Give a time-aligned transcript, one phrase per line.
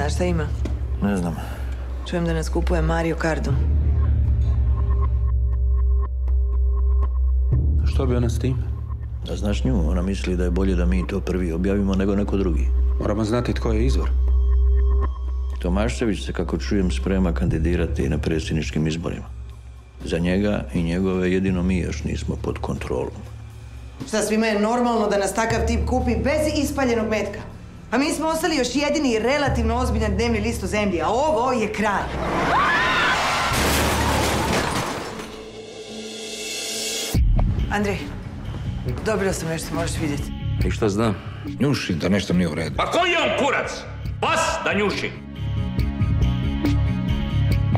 [0.00, 0.46] Znaš šta ima?
[1.02, 1.36] Ne znam.
[2.10, 3.54] Čujem da nas kupuje Mario Kardom.
[7.86, 8.56] Što bi ona s tim?
[9.26, 12.36] Da znaš nju, ona misli da je bolje da mi to prvi objavimo nego neko
[12.36, 12.68] drugi.
[13.00, 14.10] Moramo znati tko je izvor.
[15.58, 19.26] Tomašević se, kako čujem, sprema kandidirati na predsjedničkim izborima.
[20.04, 23.20] Za njega i njegove jedino mi još nismo pod kontrolom.
[24.08, 27.59] Šta svima je normalno da nas takav tip kupi bez ispaljenog metka?
[27.90, 31.72] A mi smo ostali još jedini relativno ozbiljan dnevni list u zemlji, a ovo je
[31.72, 32.02] kraj.
[37.70, 37.98] Andrej,
[39.06, 40.32] dobila sam nešto, možeš vidjeti.
[40.66, 41.14] I šta znam?
[41.60, 42.76] Njuši da nešto nije u redu.
[42.76, 43.70] Pa koji je on kurac?
[44.20, 45.10] Pas da njuši.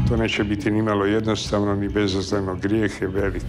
[0.09, 2.55] To neće biti ni malo jednostavno, ni bezazleno.
[2.55, 3.42] Grijeh je velik.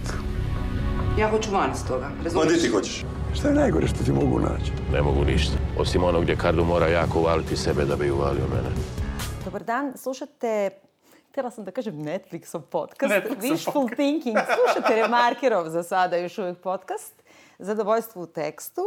[1.18, 2.52] Ja hoću van iz toga, Ma razumiješ?
[2.52, 3.04] di ti hoćeš?
[3.34, 4.72] Šta je najgore što ti mogu naći?
[4.92, 5.54] Ne mogu ništa.
[5.78, 8.68] Osim onog gdje Kardu mora jako uvaliti sebe da bi uvalio mene.
[9.44, 10.70] Dobar dan, slušate
[11.30, 13.94] Htjela sam da kažem Netflixov podcast, Netflixov Wishful podcast.
[13.94, 14.36] Thinking.
[14.36, 17.22] Slušate Remarkerov za sada još uvijek podcast,
[17.58, 18.82] Zadovoljstvo u tekstu,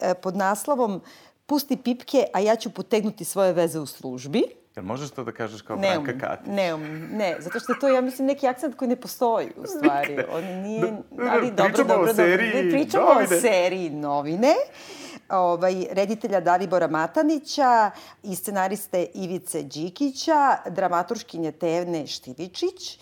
[0.00, 1.00] e, pod naslovom
[1.46, 4.42] Pusti pipke, a ja ću potegnuti svoje veze u službi.
[4.76, 6.46] Jel možeš to da kažeš kao Ne Branka Katić?
[6.46, 6.76] ne
[7.12, 10.18] ne, zato što to, ja mislim, neki akcent koji ne postoji u stvari.
[10.32, 10.92] On nije,
[11.30, 12.14] ali dobro, Pričamo o dobro, dobro.
[12.14, 13.36] seriji Pričamo Novine.
[13.36, 14.54] o seriji novine.
[15.28, 17.90] Ovaj, reditelja Dalibora Matanića
[18.22, 22.98] i scenariste Ivice Đikića, dramaturškinje Tevne Štivičić,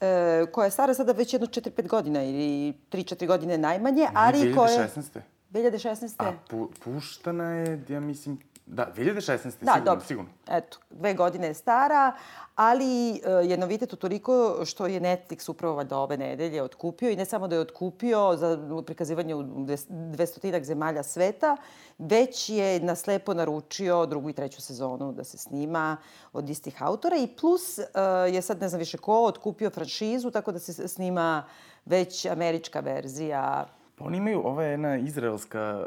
[0.00, 4.88] e, koja je stara sada već jedno 4-5 godina ili 3-4 godine najmanje, ali koja...
[4.96, 5.20] 2016.
[5.50, 6.14] 2016.
[6.18, 8.38] A pu, puštana je, ja mislim,
[8.72, 9.42] da, 2016.
[9.42, 10.04] Da, sigurno, dobro.
[10.06, 10.30] sigurno.
[10.48, 12.12] Eto, dve godine je stara,
[12.54, 17.24] ali e, je novitet utoliko što je Netflix upravo valjda ove nedelje otkupio i ne
[17.24, 21.56] samo da je otkupio za prikazivanje u dves- dvestotinak zemalja sveta,
[21.98, 25.96] već je naslepo naručio drugu i treću sezonu da se snima
[26.32, 27.84] od istih autora i plus e,
[28.32, 31.44] je sad ne znam više ko otkupio franšizu, tako da se snima
[31.84, 33.66] već američka verzija
[34.02, 35.86] Pa oni imaju, ova je jedna izraelska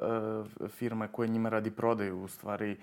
[0.61, 2.77] uh, firma koja njima radi prodaju, u stvari,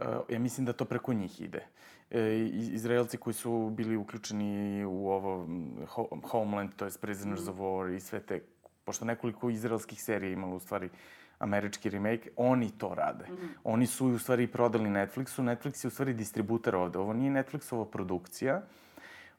[0.00, 1.66] uh, ja mislim da to preko njih ide.
[2.10, 7.56] E, Izraelci koji su bili uključeni u ovo mm, Ho- Homeland, to je Prisoners of
[7.56, 8.40] War i sve te,
[8.84, 10.88] pošto nekoliko izraelskih serija imalo u stvari
[11.38, 13.24] američki remake, oni to rade.
[13.64, 15.42] Oni su u stvari prodali Netflixu.
[15.42, 16.98] Netflix je u stvari distributer ovde.
[16.98, 18.62] Ovo nije Netflixova produkcija.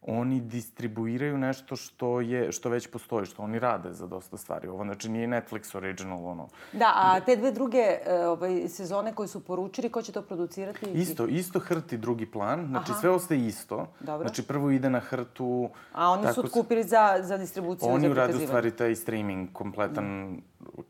[0.01, 4.67] Oni distribuiraju nešto što je što već postoji, što oni rade za dosta stvari.
[4.67, 6.47] Ovo znači nije Netflix original ono.
[6.73, 10.91] Da, a te dve druge e, ovaj, sezone koje su poručili, ko će to producirati?
[10.91, 12.67] Isto, isto hrt i drugi plan.
[12.67, 12.99] Znači Aha.
[12.99, 13.87] sve ostaje isto.
[13.99, 14.27] Dobro.
[14.27, 15.69] Znači prvo ide na hrtu.
[15.93, 18.47] A oni su otkupili za, za distribuciju, Oni za urade u prikazivanje.
[18.47, 20.37] stvari taj streaming kompletan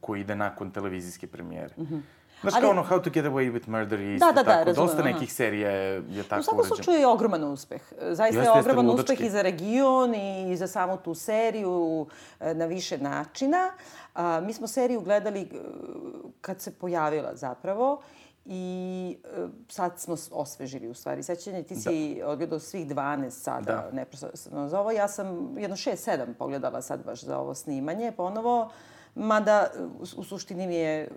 [0.02, 1.76] koji ide nakon televizijske premijere.
[2.42, 4.64] Znaš Ali- kao ono How to get away with murder i Da, da, da, tako.
[4.64, 5.10] razumem, Dosta aha.
[5.10, 7.82] nekih serija je, je tako U svakom slučaju je ogroman uspeh.
[7.94, 9.14] Zaista Jeste, je jeste, ogroman ludački.
[9.14, 12.08] uspeh i za region i za samu tu seriju
[12.40, 13.72] e, na više načina.
[14.16, 15.46] A, mi smo seriju gledali e,
[16.42, 18.02] kad se pojavila zapravo
[18.46, 19.28] i e,
[19.68, 21.24] sad smo osvežili u stvari.
[21.24, 21.92] Sećanje, ti si
[22.26, 23.90] odgledao svih 12 sada Da.
[23.92, 24.92] neprostano za ovo.
[24.92, 28.70] Ja sam jedno 6-7 pogledala sad baš za ovo snimanje ponovo.
[29.16, 29.68] Mada
[30.18, 31.08] u, suštini mi je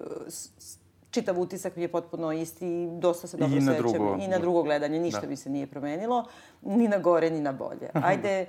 [1.12, 3.77] čitav utisak mi je potpuno isti i dosta se I dobro na sećam.
[3.78, 4.17] drugo.
[4.17, 4.99] I na drugo gledanje.
[5.00, 5.27] Ništa Da.
[5.27, 6.25] mi se nije promenilo.
[6.62, 7.91] Ni na gore, ni na bolje.
[8.05, 8.47] Ajde,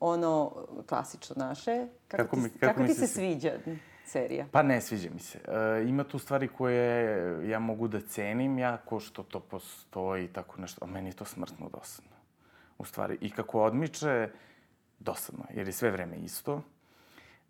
[0.00, 0.52] ono
[0.86, 1.86] klasično naše.
[2.08, 3.52] Kako, Kako mi- kako kako mi ti se se svi- sviđa
[4.04, 4.46] serija?
[4.52, 5.38] Pa ne sviđa mi se.
[5.38, 10.60] E, ima tu stvari koje ja mogu da cenim jako što to postoji i tako
[10.60, 12.10] nešto, a meni je to smrtno dosadno.
[12.78, 14.28] U stvari, i kako odmiče,
[15.00, 16.62] dosadno, je, jer je sve vreme isto.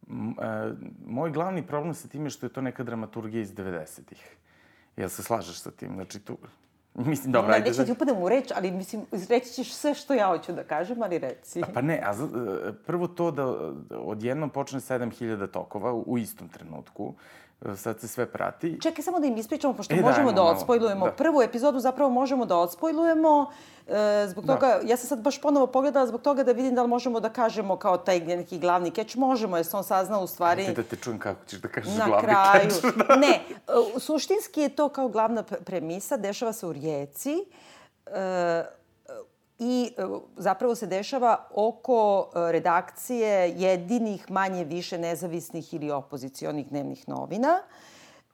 [0.02, 0.12] E,
[1.06, 4.36] moj glavni problem sa tim je što je to neka dramaturgija iz 90-ih.
[4.96, 5.94] Jel se slažeš sa tim?
[5.94, 6.38] Znači, tu...
[6.94, 7.70] Mislim, dobro, ajde.
[7.70, 11.02] da- ti upadem u reč, ali mislim, reći ćeš sve što ja hoću da kažem,
[11.02, 11.62] ali reci.
[11.74, 13.44] Pa ne, a e, prvo to da
[13.88, 17.41] da odjednom počne 7000 tokova u, istom trenutku, e,
[17.76, 18.78] sad se sve prati.
[18.80, 21.06] Čekaj samo da im ispričamo, pošto E, možemo dajmo da odspojlujemo.
[21.06, 21.12] Da.
[21.12, 23.50] Prvu epizodu zapravo možemo da odspojlujemo.
[23.88, 24.54] E, zbog Da.
[24.54, 27.28] toga, ja sam sad baš ponovo pogledala zbog toga da vidim da li možemo da
[27.28, 29.14] kažemo kao taj neki glavni keč.
[29.16, 30.62] Možemo, jer se on saznao u stvari...
[30.62, 32.70] Ajde da te čujem kako ćeš da kažeš na glavni kraju.
[32.70, 32.84] catch.
[33.20, 33.40] ne,
[33.96, 37.44] u- suštinski je to kao glavna pre- premisa, dešava se u Rijeci.
[38.06, 38.64] E,
[39.64, 40.02] I e,
[40.36, 47.58] zapravo se dešava oko e, redakcije jedinih manje više nezavisnih ili opozicionih dnevnih novina.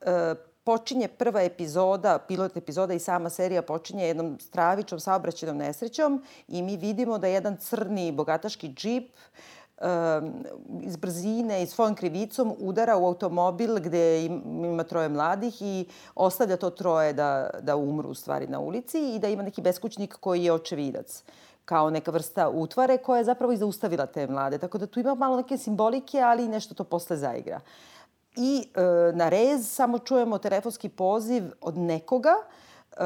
[0.00, 0.34] E,
[0.64, 6.76] počinje prva epizoda, pilot epizoda i sama serija počinje jednom stravičnom saobraćenom nesrećom i mi
[6.76, 9.10] vidimo da jedan crni bogataški džip
[10.82, 16.70] iz brzine i svojom krivicom udara u automobil gde ima troje mladih i ostavlja to
[16.70, 20.52] troje da, da umru u stvari na ulici i da ima neki beskućnik koji je
[20.52, 21.22] očevidac
[21.68, 24.58] kao neka vrsta utvare koja je zapravo i zaustavila te mlade.
[24.58, 27.60] Tako da tu ima malo neke simbolike, ali i nešto to posle zaigra.
[28.36, 28.82] I e,
[29.12, 33.04] na rez samo čujemo telefonski poziv od nekoga, e,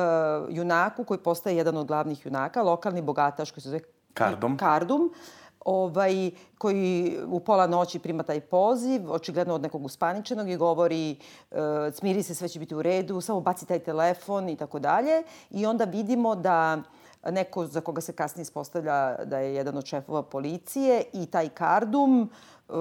[0.48, 3.80] junaku koji postaje jedan od glavnih junaka, lokalni bogataš koji se zove
[4.14, 4.56] Kardum.
[4.56, 5.12] Kardum
[5.64, 11.16] ovaj, koji u pola noći prima taj poziv, očigledno od nekog uspaničenog i govori e,
[11.92, 15.22] smiri se, sve će biti u redu, samo baci taj telefon i tako dalje.
[15.50, 16.82] I onda vidimo da
[17.30, 22.22] neko za koga se kasnije ispostavlja da je jedan od šefova policije i taj kardum
[22.22, 22.72] e,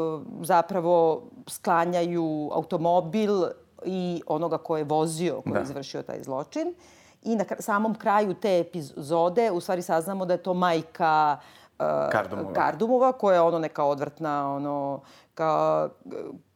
[0.42, 3.44] zapravo sklanjaju automobil
[3.86, 5.62] i onoga ko je vozio, ko je da.
[5.62, 6.74] izvršio taj zločin.
[7.24, 11.61] I na samom kraju te epizode u stvari saznamo da je to majka uh,
[12.12, 12.54] Kardumova.
[12.54, 15.02] Kardumova, koja je ono neka odvrtna, ono,
[15.34, 15.90] kao,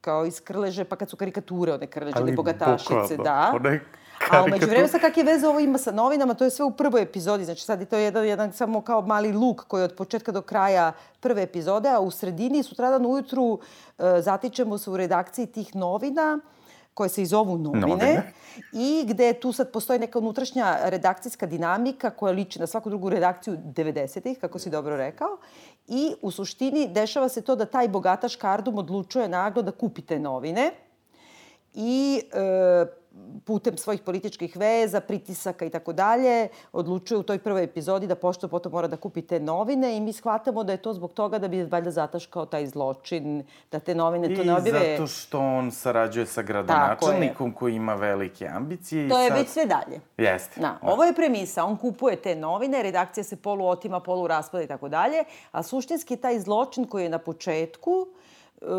[0.01, 3.54] kao iz Krleže, pa kad su karikature one Krleže, ili bogatašice, da.
[3.56, 3.86] Ona je
[4.31, 7.01] A umeđu vremena sa kakve veze ovo ima sa novinama, to je sve u prvoj
[7.01, 7.45] epizodi.
[7.45, 10.42] Znači sad je to jedan, jedan samo kao mali luk koji je od početka do
[10.42, 13.60] kraja prve epizode, a u sredini sutradan ujutru
[13.98, 16.39] e, zatičemo se u redakciji tih novina
[16.96, 18.34] koje se i zovu novine, novine,
[18.72, 23.58] i gde tu sad postoji neka unutrašnja redakcijska dinamika koja liči na svaku drugu redakciju
[23.58, 25.38] 90-ih, kako si dobro rekao.
[25.88, 30.20] I u suštini dešava se to da taj bogataš Kardum odlučuje naglo da kupi te
[30.20, 30.72] novine
[31.74, 32.86] i e,
[33.46, 38.48] putem svojih političkih veza, pritisaka i tako dalje, odlučuje u toj prvoj epizodi da pošto
[38.48, 41.48] potom mora da kupi te novine i mi shvatamo da je to zbog toga da
[41.48, 44.94] bi valjda zataškao taj zločin, da te novine to ne objave.
[44.94, 49.10] I zato što on sarađuje sa gradonačelnikom koji ima velike ambicije.
[49.10, 49.38] To je sad...
[49.38, 50.00] već sve dalje.
[50.18, 50.62] Jeste.
[50.62, 50.92] Da, da.
[50.92, 51.64] Ovo je premisa.
[51.64, 56.18] On kupuje te novine, redakcija se polu otima, polu raspada i tako dalje, a suštinski
[56.18, 58.08] taj zločin koji je na početku,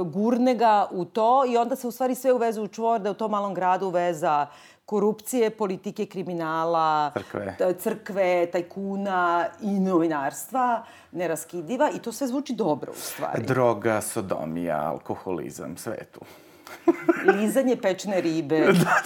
[0.04, 3.14] gurne ga u to i onda se u stvari sve uveze u čvor da u
[3.14, 4.46] tom malom gradu veza
[4.86, 13.00] korupcije, politike, kriminala, crkve, crkve tajkuna i novinarstva neraskidiva i to sve zvuči dobro u
[13.00, 13.42] stvari.
[13.42, 16.20] Droga, sodomija, alkoholizam, sve tu.
[17.36, 18.60] Lizanje pečne ribe.
[18.60, 19.00] da, da.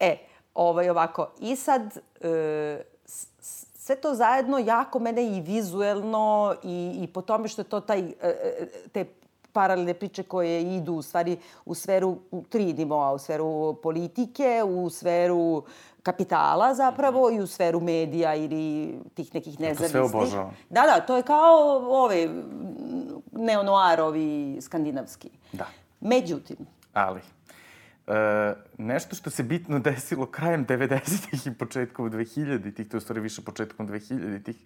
[0.08, 0.16] e,
[0.54, 2.82] ovaj ovako, i sad e,
[3.92, 8.00] sve to zajedno jako mene i vizuelno i, i po tome što je to taj,
[8.00, 9.04] e, e, te
[9.52, 14.90] paralelne priče koje idu u stvari u sferu u tri nivoa, u sferu politike, u
[14.90, 15.62] sferu
[16.02, 20.02] kapitala zapravo i u sferu medija ili tih nekih nezavisnih.
[20.02, 20.56] To sve obožavam.
[20.70, 22.28] Da, da, to je kao ove
[23.32, 25.30] neonoarovi skandinavski.
[25.52, 25.66] Da.
[26.00, 26.56] Međutim.
[26.92, 27.20] Ali.
[28.06, 33.20] E, nešto što se bitno desilo krajem 90-ih i početkom 2000-ih, to je u stvari
[33.20, 34.56] više početkom 2000-ih,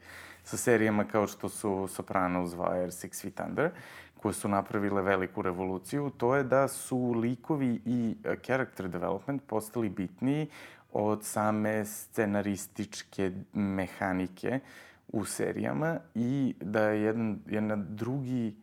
[0.44, 3.70] sa serijama kao što su Sopranos, Wire, Six Feet Under,
[4.16, 9.88] koje su napravile veliku revoluciju, to je da su likovi i e, character development postali
[9.88, 10.48] bitniji
[10.92, 14.60] od same scenarističke mehanike
[15.08, 18.56] u serijama i da je jedan, jedan drugi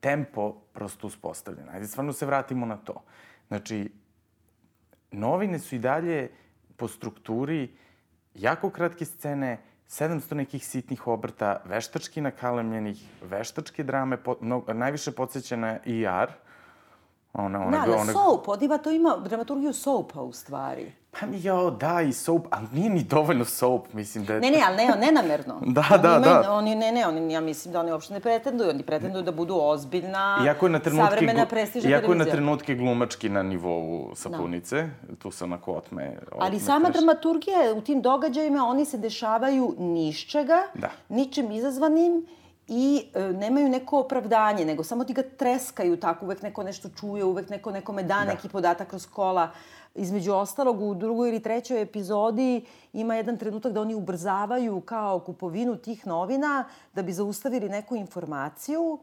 [0.00, 1.68] tempo prosto uspostavljen.
[1.68, 3.02] Ajde, stvarno se vratimo na to.
[3.48, 3.90] Znači,
[5.12, 6.30] novine su i dalje
[6.76, 7.68] po strukturi
[8.34, 9.58] jako kratke scene,
[9.88, 16.32] 700 nekih sitnih obrta, veštački nakalemljenih, veštačke drame, po, no, najviše podsjeća na ER.
[17.38, 20.92] Ona, ona, da, ona, soap, Odiva to ima dramaturgiju soapa u stvari.
[21.20, 24.40] Pa mi, jo, da, i soap, ali nije ni dovoljno soap, mislim da je...
[24.40, 25.60] Ne, ne, ali ne, nenamerno.
[25.76, 26.52] da, oni da, imaju, da.
[26.52, 29.58] Oni, ne, ne, oni, ja mislim da oni uopšte ne pretenduju, oni pretenduju da budu
[29.60, 34.88] ozbiljna, iako je na trenutke, savremena prestižna Iako je na trenutke glumački na nivou sapunice,
[35.08, 35.16] da.
[35.16, 36.18] tu sam onako otme...
[36.38, 36.96] Ali sama kreš.
[36.96, 40.90] dramaturgija u tim događajima, oni se dešavaju nišćega, da.
[41.08, 42.26] ničim izazvanim,
[42.68, 47.24] i e, nemaju neko opravdanje, nego samo ti ga treskaju tako, uvek neko nešto čuje,
[47.24, 48.24] uvek neko nekome da, da.
[48.24, 49.50] neki podatak kroz kola.
[49.94, 55.76] Između ostalog, u drugoj ili trećoj epizodi ima jedan trenutak da oni ubrzavaju kao kupovinu
[55.76, 58.98] tih novina da bi zaustavili neku informaciju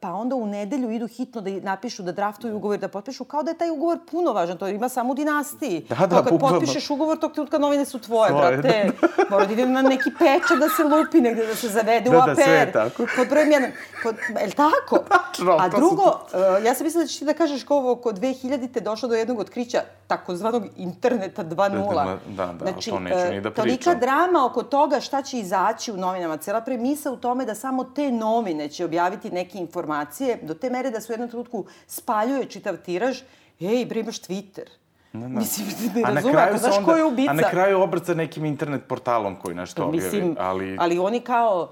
[0.00, 3.50] pa onda u nedelju idu hitno da napišu, da draftuju ugovor, da potpišu, kao da
[3.50, 5.86] je taj ugovor puno važan, to ima samo u dinastiji.
[5.88, 8.90] Da, da, kad potpišeš ugovor, tog trenutka novine su tvoje, Svoje, brate.
[9.00, 9.24] Da.
[9.30, 12.20] Mora da ide na neki pečat da se lupi negde, da se zavede da, u
[12.20, 12.36] aper.
[12.36, 13.06] Da, sve je tako.
[13.16, 13.70] Pod brojem jedan.
[14.02, 15.04] Pod, je li tako?
[15.16, 15.56] Tačno.
[15.60, 18.80] A drugo, uh, ja sam mislila da ćeš ti da kažeš kao ovo, oko 2000-te
[18.80, 19.80] došlo do jednog otkrića
[20.10, 21.94] takozvanog interneta 2.0.
[21.94, 23.64] Da, da, da, znači, to neću ni da pričam.
[23.64, 26.36] Tolika drama oko toga šta će izaći u novinama.
[26.36, 30.90] Cela premisa u tome da samo te novine će objaviti neke informacije do te mere
[30.90, 33.22] da se u jednom trenutku spaljuje čitav tiraž,
[33.60, 34.66] ej, bre, imaš Twitter.
[35.12, 35.28] Da, da.
[35.28, 37.30] Mislim, ne razume, ako znaš ko je ubica.
[37.30, 40.04] A na kraju obrca nekim internet portalom koji nešto objavi.
[40.04, 40.76] Mislim, ali...
[40.80, 41.70] ali oni kao,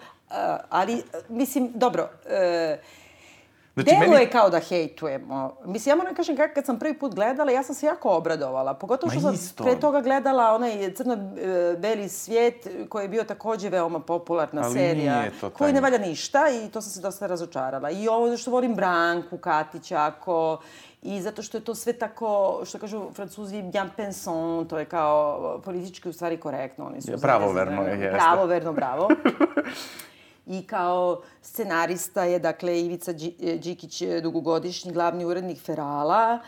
[0.68, 2.78] ali, mislim, dobro, e,
[3.78, 5.56] Znači, Deluje meni- kao da hejtujemo.
[5.64, 8.74] Mislim, ja moram kažem, kad, kad sam prvi put gledala, ja sam se jako obradovala.
[8.74, 9.64] Pogotovo što Ma sam isto.
[9.64, 12.54] pre toga gledala onaj crno-beli svijet
[12.88, 15.18] koji je bio takođe veoma popularna Ali serija.
[15.18, 17.90] nije to koji ne valja ništa i to sam se dosta razočarala.
[17.90, 20.58] I ovo što volim Branku, Katić, ako...
[21.02, 25.38] I zato što je to sve tako, što kažu francuzi, bien pensant, to je kao
[25.64, 26.86] politički u stvari korektno.
[26.86, 28.10] Oni su, Pravoverno je, jeste.
[28.18, 29.08] Pravoverno, bravo.
[30.48, 36.38] I kao scenarista je, dakle, Ivica Đi- Đikić, je dugogodišnji glavni urednik Ferala,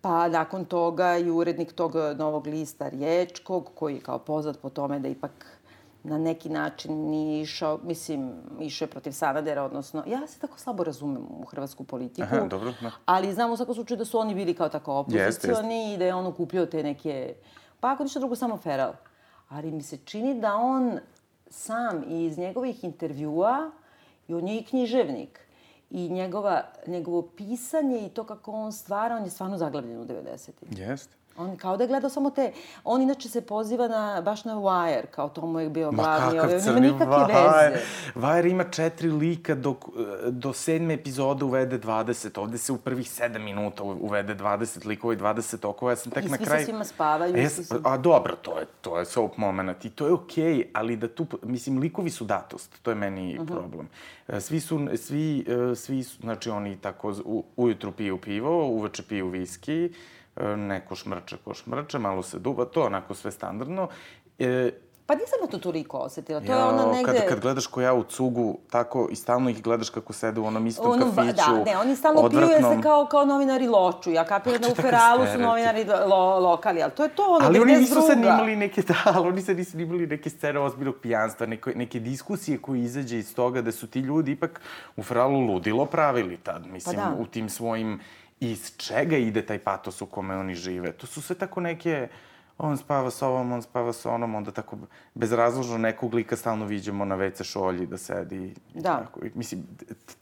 [0.00, 4.98] pa nakon toga i urednik tog novog lista Riječkog, koji je kao poznat po tome
[4.98, 5.58] da ipak
[6.04, 10.84] na neki način nije išao, mislim, išao je protiv Sanadera, odnosno, ja se tako slabo
[10.84, 12.28] razumem u hrvatsku politiku.
[12.34, 12.90] Aha, dobro, da.
[13.04, 16.14] Ali znam u svakom slučaju da su oni bili kao tako opozicioni i da je
[16.14, 17.34] on okupljao te neke,
[17.80, 18.92] pa ako ništa drugo, samo Feral.
[19.48, 20.98] Ali mi se čini da on
[21.50, 23.70] sam i iz njegovih intervjua,
[24.28, 25.40] i on je i književnik,
[25.90, 30.68] i njegova, njegovo pisanje i to kako on stvara, on je stvarno zaglavljen u 90-im.
[30.78, 31.17] Jeste.
[31.38, 32.52] On kao da je gledao samo te...
[32.84, 36.30] On inače se poziva na, baš na Wire, kao to mu je bio Ma glavni.
[36.30, 37.72] kakav ovaj, crni Vajer.
[37.72, 37.84] veze.
[38.14, 39.84] Vajer ima četiri lika dok,
[40.26, 42.40] do sedme epizode uvede 20.
[42.40, 45.92] Ovde se u prvih sedam minuta uvede 20 likova i 20 okova.
[45.92, 46.64] Ja sam tek I na svi sa kraju...
[46.64, 50.12] svima spavaju, E, svi A dobro, to je, to je soap moment i to je
[50.12, 53.46] okej, okay, ali da tu, mislim, likovi su datost, to je meni Mhm.
[53.46, 53.88] problem.
[54.28, 59.02] E, Svi su, svi, e, svi su, znači oni tako u, ujutru piju pivo, uveče
[59.02, 59.90] piju viski,
[60.56, 63.88] neko šmrče ko šmrče, malo se duva, to onako sve standardno.
[64.38, 64.70] E,
[65.06, 66.40] Pa nisam ja to toliko osetila.
[66.40, 67.12] To je ono negde...
[67.12, 70.44] Kad, kad gledaš ko ja u cugu, tako i stalno ih gledaš kako sede u
[70.44, 71.64] onom istom Ono, ba- kafiću.
[71.64, 72.82] Da, ne, oni stalno piju jer se odvratnom.
[72.82, 74.10] kao, kao novinari loču.
[74.10, 77.60] Ja kapiram da u Feralu su novinari lo, lokali, ali to je to, ono, Ali
[77.60, 77.78] oni 92.
[77.80, 81.72] nisu sad imali neke, da, ali oni sad nisu imali neke scene ozbiljnog pijanstva, neke,
[81.74, 84.60] neke diskusije koje izađe iz toga da su ti ljudi ipak
[84.96, 87.16] u Feralu ludilo pravili tad, mislim, da.
[87.18, 88.00] u tim svojim,
[88.40, 90.92] iz čega ide taj patos u kome oni žive.
[90.92, 92.08] To su sve tako neke,
[92.58, 94.76] on spava s ovom, on spava s onom, onda tako
[95.14, 98.54] bezrazložno nekog lika stalno viđemo na WC šolji da sedi.
[98.74, 98.96] Da.
[98.96, 99.66] Tako, i mislim,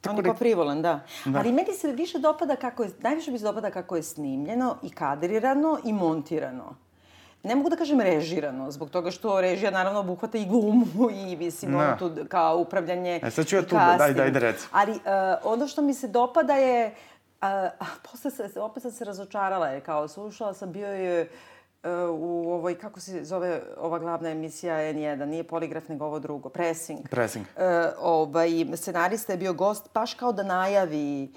[0.00, 1.00] tako On je kao da.
[1.24, 1.38] Da.
[1.38, 4.90] Ali meni se više dopada kako je, najviše mi se dopada kako je snimljeno i
[4.90, 6.74] kadrirano i montirano.
[7.42, 10.86] Ne mogu da kažem režirano, zbog toga što režija naravno obuhvata i glumu
[11.26, 11.78] i mislim Da.
[11.78, 14.66] ono tu kao upravljanje E, sad ću ja tu da- daj, daj da reci.
[14.72, 14.98] Ali uh,
[15.44, 17.15] ono što mi se dopada je, uh,
[18.10, 22.78] posle se, opet sam se razočarala, jer kao slušala sam, bio je uh, u ovoj,
[22.78, 27.08] kako se zove ova glavna emisija N1, nije poligraf nego ovo drugo, Pressing.
[27.08, 27.46] Pressing.
[27.56, 31.32] E, ovaj, scenarista je bio gost baš kao da najavi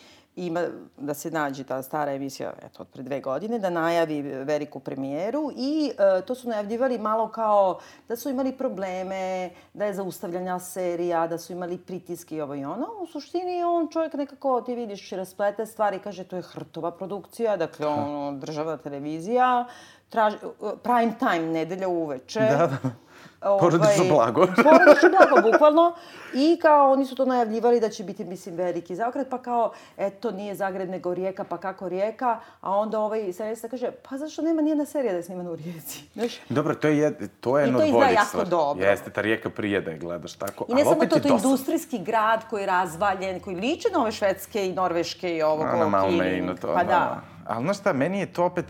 [0.45, 0.63] ima
[0.97, 5.51] da se nađe ta stara emisija eto, od pre dve godine, da najavi veliku premijeru
[5.55, 11.27] i e, to su najavljivali malo kao da su imali probleme, da je zaustavljanja serija,
[11.27, 12.87] da su imali pritiske i ovo i ono.
[13.01, 17.87] U suštini on čovjek nekako, ti vidiš, rasplete stvari, kaže to je hrtova produkcija, dakle
[17.87, 19.65] ono, državna televizija,
[20.09, 20.37] traži,
[20.83, 22.39] prime time, nedelja uveče.
[22.39, 23.08] Da, da.
[23.41, 24.47] Ovaj, Porodično blago.
[24.65, 25.95] porodično blago, bukvalno.
[26.33, 30.31] I kao oni su to najavljivali da će biti, mislim, veliki zaokret, pa kao, eto,
[30.31, 34.61] nije Zagreb nego Rijeka, pa kako Rijeka, a onda ovaj scenarista kaže, pa zašto nema
[34.61, 36.03] nijedna serija da je snimana u Rijeci?
[36.15, 36.39] Znaš?
[36.49, 38.49] Dobro, to je, to je I jedno to od izgleda boljih jako stvari.
[38.49, 38.85] dobro.
[38.85, 40.65] Jeste, ta rijeka prije da je gledaš tako.
[40.67, 44.11] I ne samo to, to je industrijski grad koji je razvaljen, koji liči na ove
[44.11, 46.73] švedske i norveške i ovo A, kao na Malme i na to.
[46.73, 47.21] Pa da.
[47.47, 48.65] Ali znaš šta, meni je to opet,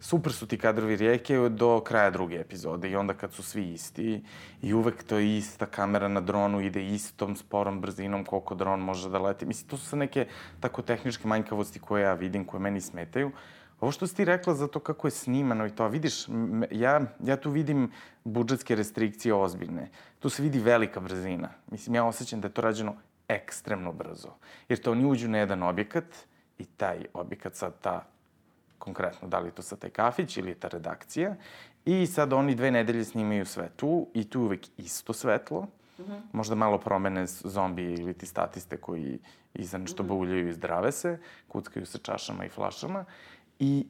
[0.00, 4.22] super su ti kadrovi rijeke do kraja druge epizode i onda kad su svi isti
[4.62, 9.10] i uvek to je ista kamera na dronu ide istom sporom brzinom koliko dron može
[9.10, 9.46] da leti.
[9.46, 10.26] Mislim, to su sad neke
[10.60, 13.30] tako tehničke manjkavosti koje ja vidim, koje meni smetaju.
[13.80, 16.26] Ovo što si ti rekla za to kako je snimano i to, vidiš,
[16.70, 17.90] ja, ja tu vidim
[18.24, 19.90] budžetske restrikcije ozbiljne.
[20.18, 21.48] Tu se vidi velika brzina.
[21.70, 22.96] Mislim, ja osjećam da je to rađeno
[23.28, 24.28] ekstremno brzo.
[24.68, 26.04] Jer to oni uđu na jedan objekat
[26.58, 28.04] i taj objekat sad ta
[28.84, 31.36] konkretno, da li je to sad taj kafić ili je ta redakcija.
[31.84, 35.66] I sad oni dve nedelje snimaju sve tu i tu je uvek isto svetlo.
[36.32, 39.18] Možda malo promene zombije ili ti statiste koji
[39.54, 43.04] iza nešto bauljaju i zdrave se, kuckaju se čašama i flašama.
[43.58, 43.86] I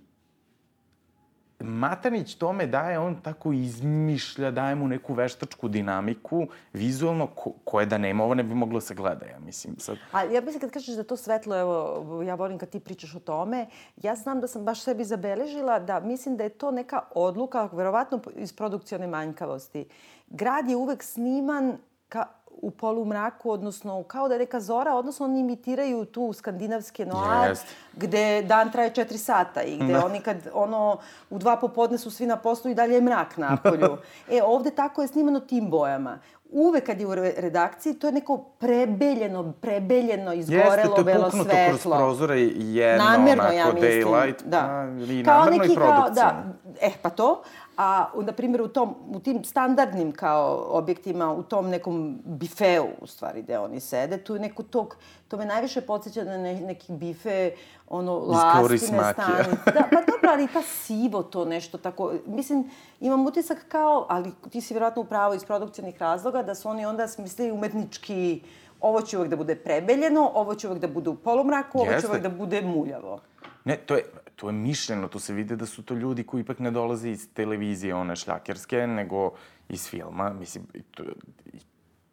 [1.65, 7.99] Matanić tome daje, on tako izmišlja, daje mu neku veštačku dinamiku, vizualno, ko, koje da
[7.99, 9.79] nema, ovo ne bi moglo se gleda, ja mislim.
[9.79, 13.15] Sad, A ja mislim kad kažeš da to svetlo, evo, ja volim kad ti pričaš
[13.15, 13.67] o tome,
[13.97, 18.21] ja znam da sam baš sebi zabeležila da mislim da je to neka odluka, verovatno
[18.37, 19.87] iz produkcione manjkavosti.
[20.27, 21.79] Grad je uvek sniman
[22.09, 27.49] ka, u polumraku, odnosno kao da je neka zora, odnosno oni imitiraju tu skandinavske noir,
[27.49, 27.65] Jest.
[27.95, 30.07] gde dan traje četiri sata i gde Da.
[30.07, 30.99] oni kad ono
[31.31, 33.97] u dva popodne su svi na poslu i dalje je mrak na polju.
[34.31, 36.19] e, ovde tako je snimano tim bojama.
[36.51, 41.05] uvek kad je u re- redakciji, to je neko prebeljeno, prebeljeno, izgorelo, Jeste, to je
[41.05, 41.91] belo puknuto svetlo.
[41.91, 43.83] kroz prozore i jedno namerno, onako ja mislim.
[44.05, 44.61] daylight, da.
[44.99, 46.15] pa i kao namerno neki i kao, produkcijno.
[46.15, 46.45] da,
[46.81, 47.43] e, pa to.
[47.77, 53.07] A, na primjer, u, tom, u tim standardnim kao objektima, u tom nekom bifeu, u
[53.07, 54.97] stvari, gde oni sede, tu je neko tog,
[55.29, 57.51] to me najviše podsjeća na ne, neki bife,
[57.89, 58.35] ono,
[58.79, 59.13] smakija.
[59.13, 59.71] stanice.
[59.75, 64.61] Da, pa dobro, ali ta sivo to nešto tako, mislim, imam utisak kao, ali ti
[64.61, 68.43] si vjerojatno u pravu iz produkcijnih razloga, da su oni onda smislili umetnički,
[68.81, 71.95] ovo će uvek da bude prebeljeno, ovo će uvek da bude u polumraku, ovo će
[71.95, 72.09] Jeste.
[72.09, 73.21] uvek da bude muljavo.
[73.65, 74.05] Ne, to je,
[74.37, 77.29] to je mišljeno, to se vide da su to ljudi koji ipak ne dolaze iz
[77.35, 79.33] televizije, one šljakerske, nego
[79.69, 80.33] iz filma.
[80.33, 81.05] Mislim, tu,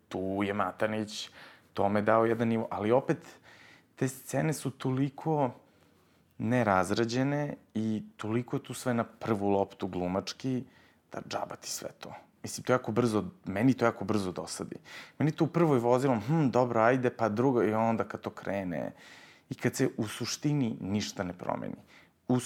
[0.10, 1.30] tu je Matanić
[1.74, 3.18] tome dao jedan nivo, ali opet
[3.96, 5.52] te scene su toliko
[6.38, 10.64] nerazrađene i toliko je tu sve na prvu loptu glumački
[11.12, 12.14] da džaba ti sve to.
[12.44, 14.76] Mislim, to jako brzo, meni to jako brzo dosadi.
[15.18, 18.92] Meni to u prvoj vozilom, hm, dobro, ajde, pa drugo, i onda kad to krene,
[19.50, 21.76] i kad se u suštini ništa ne promeni.
[22.32, 22.40] U,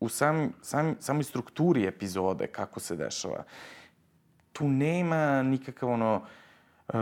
[0.00, 3.44] u sam, sam, samoj strukturi epizode, kako se dešava,
[4.52, 6.22] tu nema nikakav ono,
[6.88, 6.94] uh,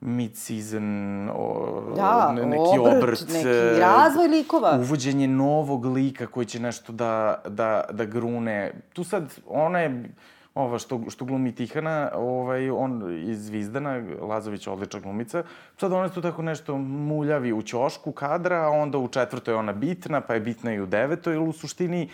[0.00, 4.78] mid-season, o, Da, ne- neki obrt, obrt, neki e, razvoj likova.
[4.80, 8.72] Uvođenje novog lika koji će nešto da, da, da grune.
[8.92, 10.10] Tu sad, ona je,
[10.54, 15.42] ova što, što glumi Tihana, ovaj, on iz Vizdana, Lazović odlična glumica,
[15.76, 19.58] sad ona je tu tako nešto muljavi u ćošku kadra, a onda u četvrtoj je
[19.58, 22.08] ona bitna, pa je bitna i u devetoj, ili u suštini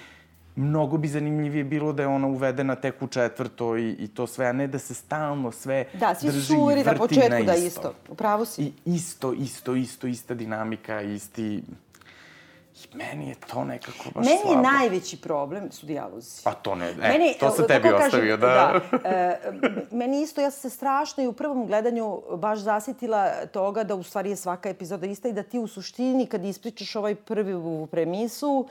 [0.56, 4.46] mnogo bi zanimljivije bilo da je ona uvedena tek u četvrtoj i, i to sve,
[4.46, 7.38] a ne da se stalno sve Da, svi drži su i na vrti početku da
[7.38, 7.52] isto.
[7.52, 7.94] je isto.
[8.08, 8.62] Upravo si.
[8.62, 11.62] I isto, isto, isto, ista dinamika, isti...
[12.94, 14.56] Meni je to nekako baš Meni slabo.
[14.56, 16.42] je najveći problem su dijalozi.
[16.44, 18.80] Pa to ne, e, to sam e, tebi ostavio, kažem, da.
[19.02, 19.40] da e,
[19.90, 24.02] meni isto, ja sam se strašno i u prvom gledanju baš zasitila toga da u
[24.02, 27.88] stvari je svaka epizoda ista i da ti u suštini kad ispričaš ovaj prvi u
[27.90, 28.66] premisu,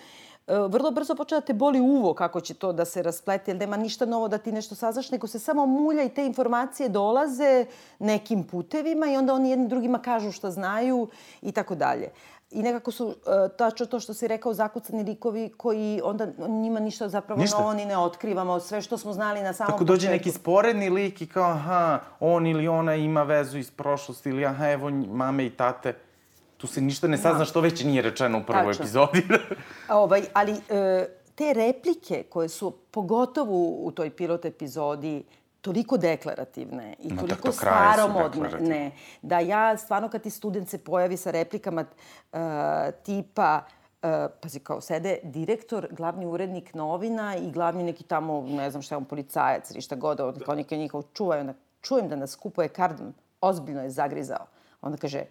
[0.47, 3.57] e, vrlo brzo počne da te boli uvo kako će to da se rasplete, jer
[3.57, 7.65] nema ništa novo da ti nešto saznaš, nego se samo mulja i te informacije dolaze
[7.99, 11.07] nekim putevima i onda oni jedni drugima kažu šta znaju
[11.41, 12.09] i tako dalje.
[12.51, 13.13] I nekako su, uh,
[13.57, 17.57] tačno to što si rekao, zakucani likovi koji onda njima ništa zapravo Ništa.
[17.57, 18.59] novo ni ne otkrivamo.
[18.59, 20.11] Sve što smo znali na samom Tako dođe početku.
[20.17, 24.69] neki sporedni lik i kao, aha, on ili ona ima vezu iz prošlosti ili aha,
[24.69, 25.95] evo mame i tate.
[26.57, 28.83] Tu se ništa ne sazna što već nije rečeno u prvoj Tačno.
[28.83, 29.23] epizodi.
[29.89, 31.05] Ovaj, ali e,
[31.35, 35.23] te replike koje su pogotovo u toj pilot epizodi
[35.65, 41.17] toliko deklarativne i Ma, toliko staromodne, ne, da ja stvarno kad ti student se pojavi
[41.17, 42.39] sa replikama uh,
[43.03, 43.61] tipa
[44.05, 48.95] Uh, pazi, kao sede direktor, glavni urednik novina i glavni neki tamo, ne znam šta
[48.95, 52.35] je on, policajac ili šta god, on kao neki njihov čuvaj, onda čujem da nas
[52.35, 54.45] kupuje kardom, ozbiljno je zagrizao.
[54.81, 55.23] Onda kaže,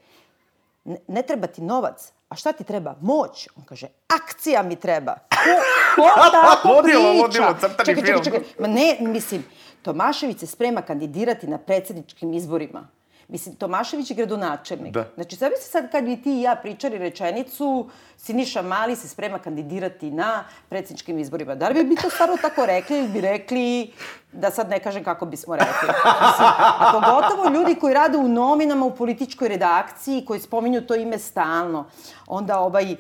[0.85, 2.95] ne, ne treba ti novac, a šta ti treba?
[3.01, 3.49] Moć.
[3.57, 5.15] On kaže, akcija mi treba.
[5.95, 6.99] Ko, ko tako priča?
[6.99, 8.25] ludilo, crtani čekaj, film.
[8.25, 9.45] Čekaj, čekaj, Ma ne, mislim,
[9.83, 12.89] Tomašević se sprema kandidirati na predsjedničkim izborima.
[13.29, 14.93] Mislim, Tomašević je gradonačelnik.
[14.93, 15.05] Da.
[15.15, 19.09] Znači, sad bi se sad kad bi ti i ja pričali rečenicu, Siniša Mali se
[19.09, 21.55] sprema kandidirati na predsjedničkim izborima.
[21.55, 23.93] Da li bi mi to stvarno tako rekli ili bi rekli
[24.33, 25.89] da sad ne kažem kako bismo rekli.
[26.27, 31.19] Mislim, a pogotovo ljudi koji rade u novinama, u političkoj redakciji, koji spominju to ime
[31.19, 31.87] stalno.
[32.27, 32.97] Onda ovaj, e,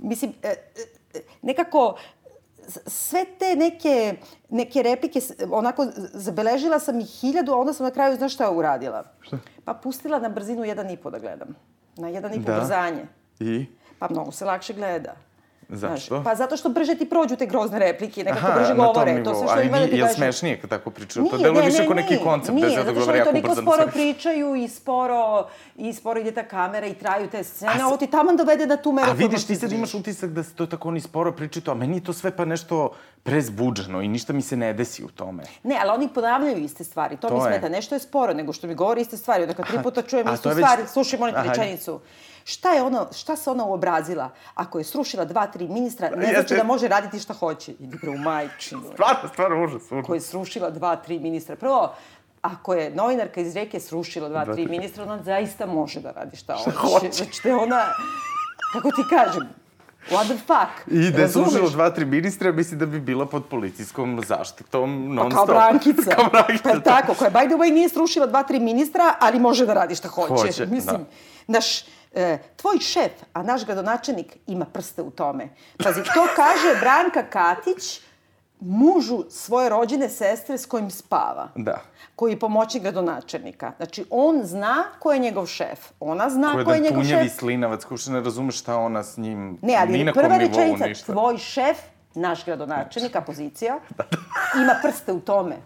[0.00, 1.96] mislim, e, e, nekako
[2.86, 4.14] sve te neke,
[4.50, 9.04] neke replike, onako, zabeležila sam ih hiljadu, a onda sam na kraju, znaš šta uradila?
[9.20, 9.38] Šta?
[9.64, 11.56] Pa pustila na brzinu jedan i po da gledam.
[11.96, 12.56] Na jedan i po Da.
[12.56, 13.06] brzanje.
[13.40, 13.66] I?
[13.98, 15.14] Pa mnogo se lakše gleda.
[15.72, 16.22] Zašto?
[16.24, 19.12] pa zato što brže ti prođu te grozne replike, nekako Aha, brže na tom govore.
[19.12, 19.24] nivou.
[19.24, 20.14] To sve što ima da ti kažem.
[20.14, 21.26] smešnije kad tako pričaju?
[21.26, 23.18] To Nije, deluje ne, više kao neki koncept, Nije, da se zato što dogovore oni
[23.18, 27.84] jako toliko sporo pričaju i sporo, i sporo ide ta kamera i traju te scene.
[27.84, 29.10] Ovo ti taman dovede da tu meru...
[29.10, 31.74] A vidiš, ti sad imaš utisak da se to tako oni sporo pričaju, to, a
[31.74, 32.90] meni je to sve pa nešto
[33.22, 35.42] prezbuđeno i ništa mi se ne desi u tome.
[35.62, 37.16] Ne, ali oni ponavljaju iste stvari.
[37.16, 37.46] To, To mi je.
[37.46, 37.68] smeta.
[37.68, 39.42] Nešto je sporo, nego što mi govori iste stvari.
[39.42, 40.78] Onda kad tri puta čujem a istu to je stvar,
[41.32, 41.48] te Aha.
[41.48, 42.00] rečenicu.
[42.44, 44.30] Šta je ono, šta se ona uobrazila?
[44.54, 46.34] Ako je srušila dva, tri ministra, ne Jeste.
[46.34, 47.72] znači da može raditi šta hoće.
[47.72, 48.82] Idi bre u majčinu.
[48.92, 50.04] Stvarno, stvarno, užas, užas.
[50.04, 51.56] Ako je srušila dva, tri ministra.
[51.56, 51.92] Prvo,
[52.42, 56.56] ako je novinarka iz reke srušila dva, tri ministra, ona zaista može da radi šta
[56.56, 56.76] hoće.
[56.76, 57.12] hoće.
[57.12, 57.84] Znači da ona,
[58.72, 59.48] kako ti kažem,
[60.10, 60.92] what the fuck.
[60.92, 65.30] I da je služilo dva, tri ministra, mislim da bi bila pod policijskom zaštitom non
[65.30, 65.56] Pa kao stop.
[65.56, 66.10] Brankica.
[66.16, 66.70] kao Brankica.
[66.72, 69.94] Pa tako, koja by the way nije srušila dva, tri ministra, ali može da radi
[69.94, 70.34] šta hoće.
[70.34, 71.04] Hoće, Mislim, da.
[71.46, 71.84] naš,
[72.14, 75.48] e, tvoj šef, a naš gradonačelnik ima prste u tome.
[75.84, 78.00] Pazi, to kaže Branka Katić,
[78.60, 81.48] mužu svoje rođene sestre s kojim spava.
[81.54, 81.80] Da.
[82.16, 83.72] Koji je pomoćnik gradonačelnika.
[83.76, 85.78] Znači, on zna ko je njegov šef.
[86.00, 87.32] Ona zna Ko je ko je da njegov šef.
[87.32, 89.58] slinavac, ko što ne razume šta ona s njim...
[89.62, 91.12] Ne, ali ni na prva kom nivou rečenica, ništa.
[91.12, 91.76] tvoj šef,
[92.14, 93.78] naš gradonačelnik, opozicija,
[94.62, 95.56] ima prste u tome.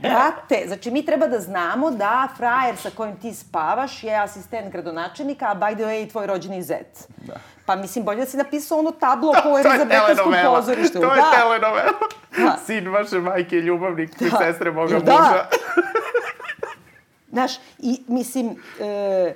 [0.00, 5.46] Brate, znači mi treba da znamo da frajer sa kojim ti spavaš je asistent gradonačelnika,
[5.46, 7.08] a by the way i tvoj rođeni zet.
[7.16, 7.34] Da.
[7.66, 11.00] Pa mislim, bolje da si napisao ono tablo je za betanskom pozorištu.
[11.00, 11.30] To je da.
[11.32, 11.92] telenovela.
[12.36, 12.58] Da.
[12.66, 14.38] Sin vaše majke je ljubavnik, Da.
[14.38, 15.12] sestre moga Da.
[15.12, 15.46] muža.
[17.28, 19.34] Znaš, i mislim, e,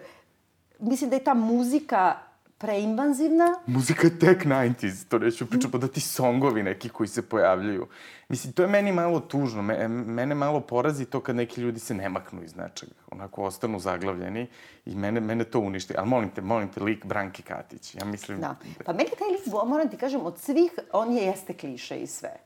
[0.78, 2.14] mislim da je ta muzika
[2.58, 3.54] preinvanzivna.
[3.66, 7.86] Muzika je tek 90s, to neću pričati, pa da ti songovi neki koji se pojavljaju.
[8.28, 9.62] Mislim, to je meni malo tužno.
[9.62, 12.92] Me, mene malo porazi to kad neki ljudi se ne maknu iz nečega.
[13.10, 14.46] Onako ostanu zaglavljeni
[14.86, 15.94] i mene, mene to uništi.
[15.98, 17.94] Ali molim te, molim te, lik Branke Katić.
[17.94, 18.40] Ja mislim...
[18.40, 18.56] Da.
[18.84, 22.36] Pa meni taj lik, moram ti kažem, od svih, on je jeste kliše i sve.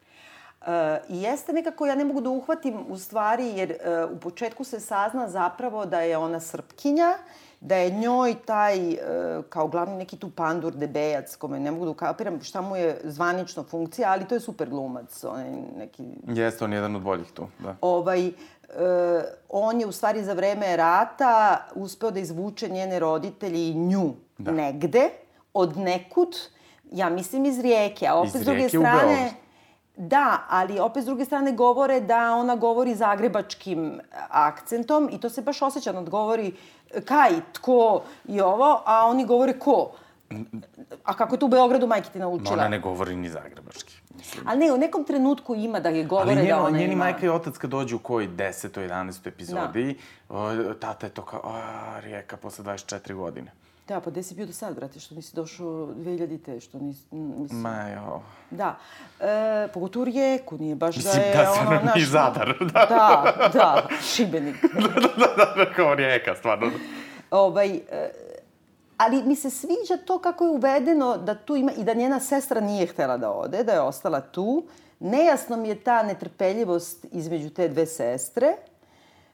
[0.60, 0.68] Uh,
[1.08, 4.80] I jeste nekako, ja ne mogu da uhvatim u stvari, jer uh, u početku se
[4.80, 7.18] sazna zapravo da je ona srpkinja,
[7.62, 8.98] da je njoj taj, uh,
[9.48, 13.62] kao glavni neki tu pandur, debejac, kome ne mogu da ukapiram šta mu je zvanično
[13.62, 17.32] funkcija, ali to je super glumac, on je neki Jeste, on je jedan od boljih
[17.32, 17.76] tu, da.
[17.80, 18.32] ovaj, e,
[19.48, 24.50] on je u stvari za vreme rata uspeo da izvuče njene roditelji i nju da.
[24.50, 25.08] negde,
[25.54, 26.36] od nekud,
[26.90, 29.41] ja mislim iz rijeke, a opet Iz s druge strane...
[30.02, 35.42] Da, ali opet s druge strane govore da ona govori zagrebačkim akcentom i to se
[35.42, 36.52] baš osjeća, ona govori
[37.04, 39.90] kaj, tko i ovo, a oni govore ko.
[41.04, 42.52] A kako je to u Beogradu majke ti naučila?
[42.52, 43.94] ona ne govori ni zagrebački.
[44.16, 44.48] Mislim.
[44.48, 47.04] Ali ne, u nekom trenutku ima da je govore da njeno, ona njeni ima...
[47.04, 48.88] majka i otac kad dođu u kojoj 10.
[48.88, 49.28] 11.
[49.28, 50.74] epizodi, da.
[50.74, 53.52] tata je to kao, a, rijeka posle 24 godine.
[53.88, 57.14] Da, pa gde si bio do sad, brate, što nisi došao 2000-te, što nisi...
[57.14, 58.22] Mislim, Ma jo.
[58.50, 58.78] Da.
[59.20, 62.54] E, pogotovo u Rijeku, nije baš Mislim, da je da, ono, stvarno znaš, nije Zadar,
[62.60, 62.86] da.
[62.88, 64.56] Da, da, Šibenik.
[65.18, 66.70] da, da, da, kao rijeka, stvarno.
[67.30, 68.10] ovaj, e,
[68.96, 72.60] ali mi se sviđa to kako je uvedeno da tu ima i da njena sestra
[72.60, 74.64] nije htela da ode, da je ostala tu.
[75.00, 78.52] Nejasno mi je ta netrpeljivost između te dve sestre,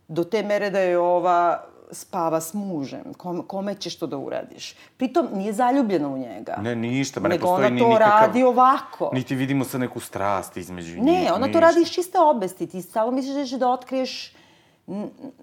[0.09, 3.15] do te mere da je ova spava s mužem.
[3.17, 4.75] Kome, kome ćeš to da uradiš?
[4.97, 6.57] Pritom nije zaljubljena u njega.
[6.63, 8.21] Ne, ništa, ma ne Nego postoji ona ni to nikakav...
[8.21, 9.11] radi ovako.
[9.13, 11.03] Niti vidimo sa neku strast između njih.
[11.03, 11.61] Ne, ona to ništa.
[11.61, 12.67] radi iz čiste obesti.
[12.67, 14.33] Ti stalo misliš da ćeš da otkriješ...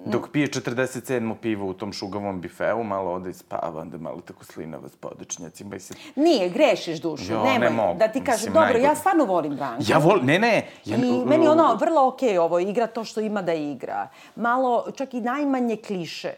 [0.06, 1.36] Dok pije 47.
[1.42, 5.76] pivo u tom šugavom bifeu, malo ode i spava, onda malo tako slinava s podečnjacima
[5.76, 5.94] i se...
[6.16, 7.34] Nije, grešiš dušu.
[7.34, 8.00] Jo, Nemoj ne mogu.
[8.00, 8.84] da ti kažem, Mislim, dobro, najgore.
[8.84, 9.84] ja stvarno volim Branku.
[9.88, 10.20] Ja vol...
[10.24, 10.68] Ne, ne.
[10.86, 10.98] Ja...
[10.98, 14.08] I meni ono vrlo okej ovo, igra to što ima da igra.
[14.36, 16.34] Malo, čak i najmanje kliše.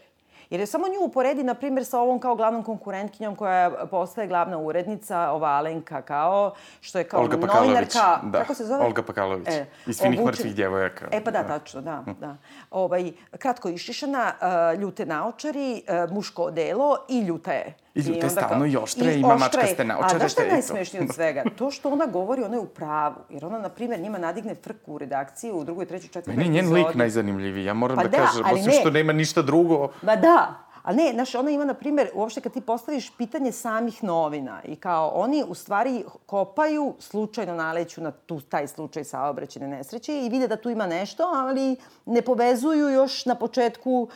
[0.49, 4.57] Jer je samo nju uporedi, na primjer, sa ovom kao glavnom konkurentkinjom koja postaje glavna
[4.57, 8.19] urednica, ova Alenka, kao, što je kao Olga novinarka...
[8.23, 8.85] Da, Kako se zove?
[8.85, 9.47] Olga Pakalović.
[9.87, 11.07] Iz Finih obučena- mrtvih djevojaka.
[11.11, 11.47] E pa da, Da.
[11.49, 12.35] tačno, da, da.
[12.71, 14.33] Ovaj, kratko išišana,
[14.73, 17.73] uh, ljute naočari, uh, muško odelo i ljuta je.
[17.97, 20.51] I je onda stalno i oštra je, i ima mačkaste naočare, A znaš šta je
[20.51, 21.43] najsmešnije od svega?
[21.57, 23.15] To što ona govori, ona je u pravu.
[23.29, 26.61] Jer ona, na primjer, njima nadigne frku u redakciji u drugoj, trećoj, četvrtoj Meni je
[26.61, 26.97] njen lik epizodi.
[26.97, 28.79] najzanimljiviji, ja moram Pa da, da, kažem, osim ne.
[28.79, 29.89] što nema ništa drugo.
[30.01, 34.03] Ma da, ali ne, znaš, ona ima, na primjer, uopšte kad ti postaviš pitanje samih
[34.03, 40.25] novina i kao oni u stvari kopaju, slučajno naleću na tu, taj slučaj saobraćene nesreće
[40.25, 44.09] i vide da tu ima nešto, ali ne povezuju još na početku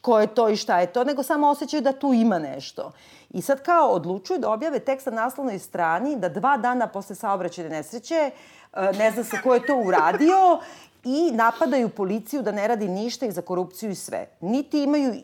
[0.00, 2.92] ko je to i šta je to, nego samo osjećaju da tu ima nešto.
[3.34, 7.68] I sad kao odlučuju da objave tekst na naslovnoj strani, da dva dana posle saobraćene
[7.68, 8.30] nesreće e,
[8.98, 10.60] ne zna se ko je to uradio
[11.04, 14.26] i napadaju policiju da ne radi ništa i za korupciju i sve.
[14.40, 15.14] Niti imaju,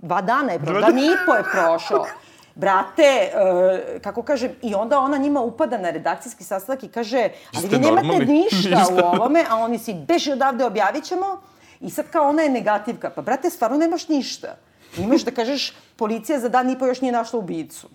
[0.00, 2.06] dva dana je prošlo, dan i po je prošao.
[2.54, 7.68] Brate, e, kako kažem, i onda ona njima upada na redakcijski sastanak i kaže, ali
[7.68, 8.26] vi nemate normalni?
[8.26, 9.06] ništa u Ništa.
[9.06, 11.40] ovome, a oni si beži odavde, objavit ćemo.
[11.80, 13.10] I sad kao ona je negativka.
[13.10, 14.56] Pa, brate, stvarno nemaš ništa.
[14.98, 17.88] Imaš da kažeš, policija za dan i po još nije našla ubicu.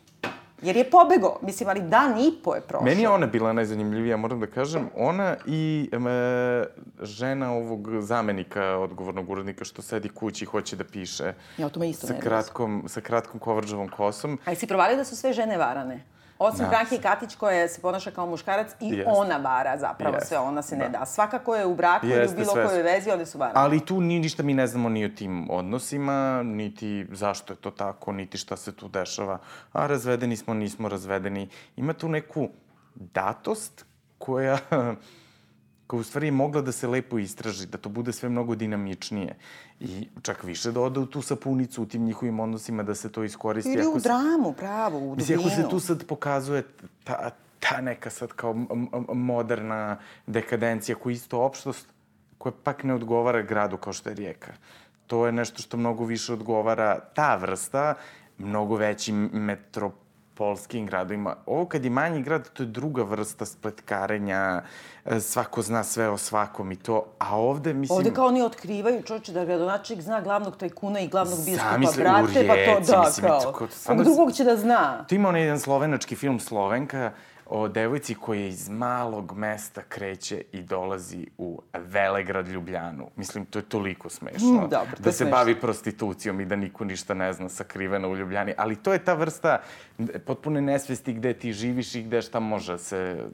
[0.62, 1.40] Jer je pobego.
[1.42, 2.86] Mislim, ali dan i po je prošao.
[2.86, 4.90] Meni je ona bila najzanimljivija, moram da kažem.
[4.96, 6.66] Ona i e,
[7.02, 11.34] žena ovog zamenika, odgovornog urednika, što sedi kući i hoće da piše.
[11.58, 12.30] Ja, to me isto sa nervira.
[12.30, 14.40] kratkom, sa kratkom kovrđavom kosom.
[14.46, 16.04] Ali si provalio da su sve žene varane?
[16.40, 16.70] Osim Da.
[16.70, 19.12] Branke Katić koja se ponaša kao muškarac i Jeste.
[19.12, 20.28] ona vara zapravo Jeste.
[20.28, 21.00] sve, ona se ne Da.
[21.00, 21.06] da.
[21.06, 23.60] Svaka koja je u braku ili u Jeste, bilo kojoj vezi, one su varane.
[23.60, 27.72] Ali tu ni ništa mi ne znamo ni o tim odnosima, niti zašto je to
[27.72, 29.40] tako, niti šta se tu dešava.
[29.74, 31.50] A razvedeni smo, nismo razvedeni.
[31.76, 32.50] Ima tu neku
[32.96, 33.86] datost
[34.18, 34.58] koja
[35.88, 39.36] koja u stvari je mogla da se lepo istraži, da to bude sve mnogo dinamičnije.
[39.80, 43.24] I čak više da ode u tu sapunicu u tim njihovim odnosima, da se to
[43.24, 43.72] iskoristi.
[43.72, 45.54] Ili u se- dramu, pravo, u Mislim, dubinu.
[45.54, 46.64] ako se tu sad pokazuje
[47.04, 48.56] ta, ta neka sad kao
[49.14, 49.98] moderna
[50.28, 51.88] dekadencija koja je isto opštost
[52.38, 54.54] koja pak ne odgovara gradu kao što je rijeka.
[55.08, 57.94] To je nešto što mnogo više odgovara ta vrsta,
[58.38, 59.30] mnogo većim
[60.38, 61.36] metropolskim gradovima.
[61.46, 64.62] Ovo kad je manji grad, to je druga vrsta spletkarenja,
[65.06, 67.98] e, svako zna sve o svakom i to, a ovde, mislim...
[67.98, 72.48] Ovde kao oni otkrivaju, čovječe, da gradonačelnik zna glavnog tajkuna i glavnog biskupa, Zamisli, brate,
[72.48, 73.42] pa to Rijeci, da, mislim, kao.
[73.42, 73.52] to
[73.88, 75.06] Kog drugog će da zna.
[75.08, 77.12] Tu ima onaj jedan slovenački film Slovenka
[77.50, 83.10] o devojci koja iz malog mesta kreće i dolazi u Velegrad Ljubljanu.
[83.16, 84.52] Mislim, to je toliko smešno.
[84.52, 85.32] Mm, dobro, da se smešno.
[85.32, 88.54] bavi prostitucijom i da niko ništa ne zna sakrivena u Ljubljani.
[88.58, 89.62] Ali to je ta vrsta
[90.26, 93.26] potpune nesvesti gde ti živiš i gde šta može se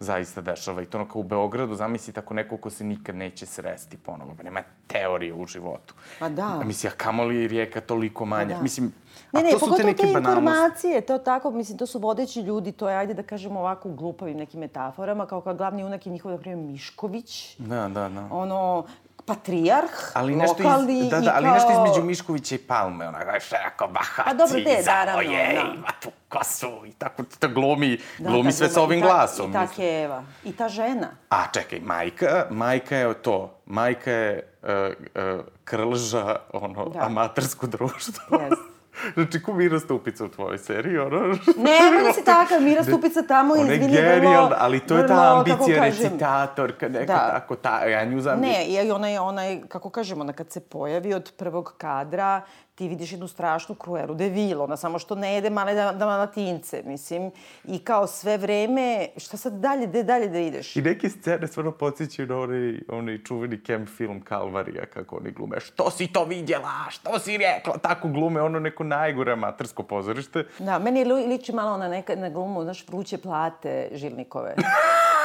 [0.00, 0.82] zaista dešava.
[0.82, 4.34] I to ono kao u Beogradu, zamisli tako neko ko se nikad neće sresti ponovo.
[4.36, 5.94] Pa nema teorije u životu.
[6.20, 6.58] Ma da.
[6.62, 8.56] A mislim, a kamoli rijeka toliko manja.
[8.56, 8.62] da.
[8.62, 8.92] Mislim,
[9.32, 10.18] Ne, ne, te pogotovo te banalnosti.
[10.20, 13.94] informacije, to tako, mislim, to su vodeći ljudi, to je, ajde da kažemo ovako u
[13.94, 18.28] glupavim nekim metaforama, kao kao glavni unak je njihov, na primjer, Mišković, Da, da, da.
[18.30, 18.84] ono,
[19.26, 21.54] patrijarh, Ali nešto, lokalni iz, da, da, ali kao...
[21.54, 25.60] nešto između Miškovića i Palme, ona ga šako bahaci, Pa dobro, te, naravno, je, da.
[25.74, 29.02] ima tu kosu i tako to glumi, Da, glumi ta sve gluma, sa ovim i
[29.02, 29.50] ta- glasom.
[29.50, 29.66] I ta.
[29.66, 30.22] Keva.
[30.44, 31.08] I ta žena.
[31.30, 37.00] A čekaj, majka, majka je to, majka je uh, uh, krlža, ono, Da.
[37.00, 38.38] amatersko društvo.
[38.40, 38.69] Jeste.
[39.14, 41.20] Znači, ko Mira Stupica u tvojoj seriji, ono...
[41.56, 44.56] Ne, meni si takav, Mira Stupica tamo, Ona je izvini, genijalna, vrlo...
[44.58, 47.30] ali to je ta vrlo, ambicija kažem, recitatorka, neka Da.
[47.32, 48.40] tako, ta, ja nju znam...
[48.40, 52.40] Ne, i ona je, ona je, kako kažemo, ona kad se pojavi od prvog kadra,
[52.80, 56.82] ti vidiš jednu strašnu Cruelu de Vil, ona samo što ne jede male da, dalmatince,
[56.84, 57.30] mislim.
[57.64, 58.84] I kao sve vreme,
[59.16, 60.76] šta sad dalje, gde dalje da ideš?
[60.76, 65.60] I neke scene stvarno podsjećaju na onaj, onaj čuveni camp film Kalvarija, kako oni glume.
[65.60, 66.70] Što si to vidjela?
[66.90, 67.76] Što si rekla?
[67.78, 70.44] Tako glume ono neko najgore amatersko pozorište.
[70.58, 74.54] Da, meni li- liči malo na, neka, na glumu, znaš, vruće plate Žilnikove.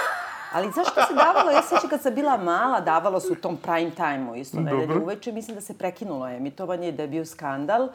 [0.55, 1.51] Ali znaš što se davalo?
[1.51, 4.95] Ja se sjećam kad sam bila mala, davalo se u tom prime time-u isto nedelje
[4.95, 5.31] uveče.
[5.31, 7.87] Mislim da se prekinulo emitovanje, da je bio skandal.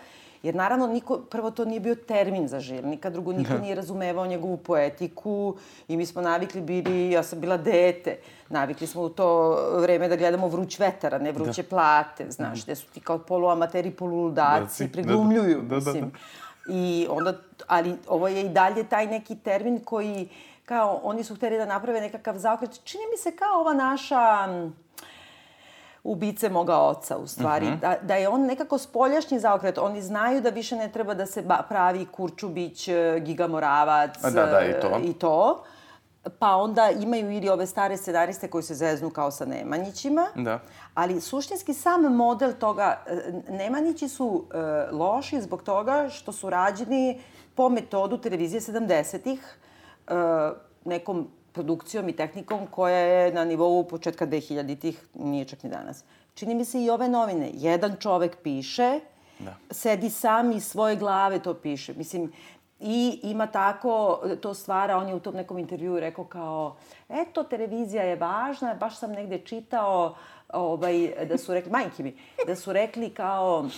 [0.43, 4.57] Jer naravno, niko, prvo to nije bio termin za žilnika, drugo niko nije razumevao njegovu
[4.57, 5.57] poetiku
[5.89, 8.17] i mi smo navikli bili, ja sam bila dete,
[8.49, 9.29] navikli smo u to
[9.75, 13.91] vreme da gledamo vruć vetar, a ne vruće plate, znaš, gde su ti kao poluamateri,
[13.91, 15.93] poluludaci, Da, si- preglumljuju, da, da, da, da.
[15.93, 16.13] mislim.
[16.69, 17.35] I onda,
[17.67, 20.29] ali ovo je i dalje taj neki termin koji,
[20.71, 22.85] kao, oni su hteli da naprave nekakav zaokret.
[22.85, 24.49] Čini mi se kao ova naša
[26.05, 27.67] ubice moga oca, u stvari.
[27.67, 27.81] Mhm.
[27.81, 29.79] da, da je on nekako spoljašnji zaokret.
[29.79, 34.47] Oni znaju da više ne treba da se pravi Kurčubić, e, Giga Moravac A da,
[34.47, 34.97] da, i to.
[34.97, 35.65] e, i to.
[36.39, 40.27] Pa onda imaju ili ove stare scenariste koji se zeznu kao sa Nemanjićima.
[40.37, 40.59] Da.
[40.95, 44.59] Ali suštinski sam model toga, e, Nemanjići su e,
[44.93, 47.21] loši zbog toga što su rađeni
[47.55, 49.70] po metodu televizije 70-ih, e,
[50.85, 56.05] nekom produkcijom i tehnikom koja je na nivou početka 2000-ih, nije čak ni danas.
[56.35, 57.51] Čini mi se i ove novine.
[57.55, 59.01] Jedan čovek piše,
[59.39, 59.55] Da.
[59.71, 61.95] sedi sam iz svoje glave to piše.
[61.95, 62.33] Mislim,
[62.81, 66.77] i ima tako, to stvara, on je u tom nekom intervjuu rekao kao,
[67.09, 70.15] eto, televizija je važna, baš sam negde čitao,
[70.53, 73.69] ovaj, da su rekli, majke mi, da su rekli kao,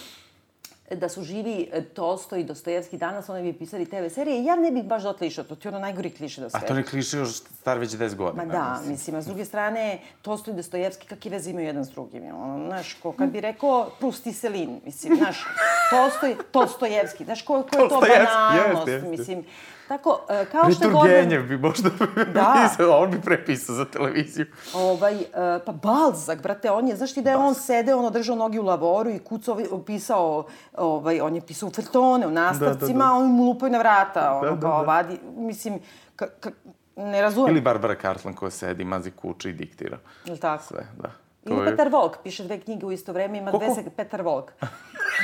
[0.96, 4.44] da su živi e, Tolstoj i Dostojevski danas, oni bi pisali TV serije.
[4.44, 6.66] Ja ne bih baš dotle išao, to ti je ono najgori kliše na A svetu.
[6.66, 8.44] to ne kliše još star već 10 godina.
[8.44, 8.90] Ma da, mislim.
[8.92, 12.24] mislim, a s druge strane, Tolstoj i Dostojevski, kakve veze imaju jedan s drugim?
[12.24, 15.44] je Ono, znaš, ko kad bi rekao Prust i Selin, mislim, znaš,
[15.90, 19.08] Tolstoj, Tolstojevski, znaš, ko, ko je to banalnost, jeste, jeste.
[19.08, 19.44] mislim.
[19.92, 21.90] Tako, e, kao što je Priturgenjev bi možda
[22.34, 22.54] Da.
[22.62, 24.46] pisao, on bi prepisao za televiziju.
[24.74, 25.24] Ovaj, e,
[25.66, 28.62] pa Balzak, brate, on je, znaš ti da je on sedeo, ono držao nogi u
[28.62, 33.10] lavoru i kucao, pisao, ovaj, on je pisao u feltone, u nastavcima, da, da.
[33.10, 34.86] a oni mu lupaju na vrata, ono, Da, da, kao da.
[34.86, 35.78] vadi, mislim,
[36.16, 36.50] ka, ka,
[36.96, 37.50] ne razumem.
[37.50, 39.98] Ili Barbara Cartland koja sedi, mazi kuće i diktira.
[40.24, 40.64] Jel tako?
[40.64, 41.21] Sve, da.
[41.46, 44.52] Ili Petar Volk, piše dve knjige u isto vreme, ima dve se Petar Volk.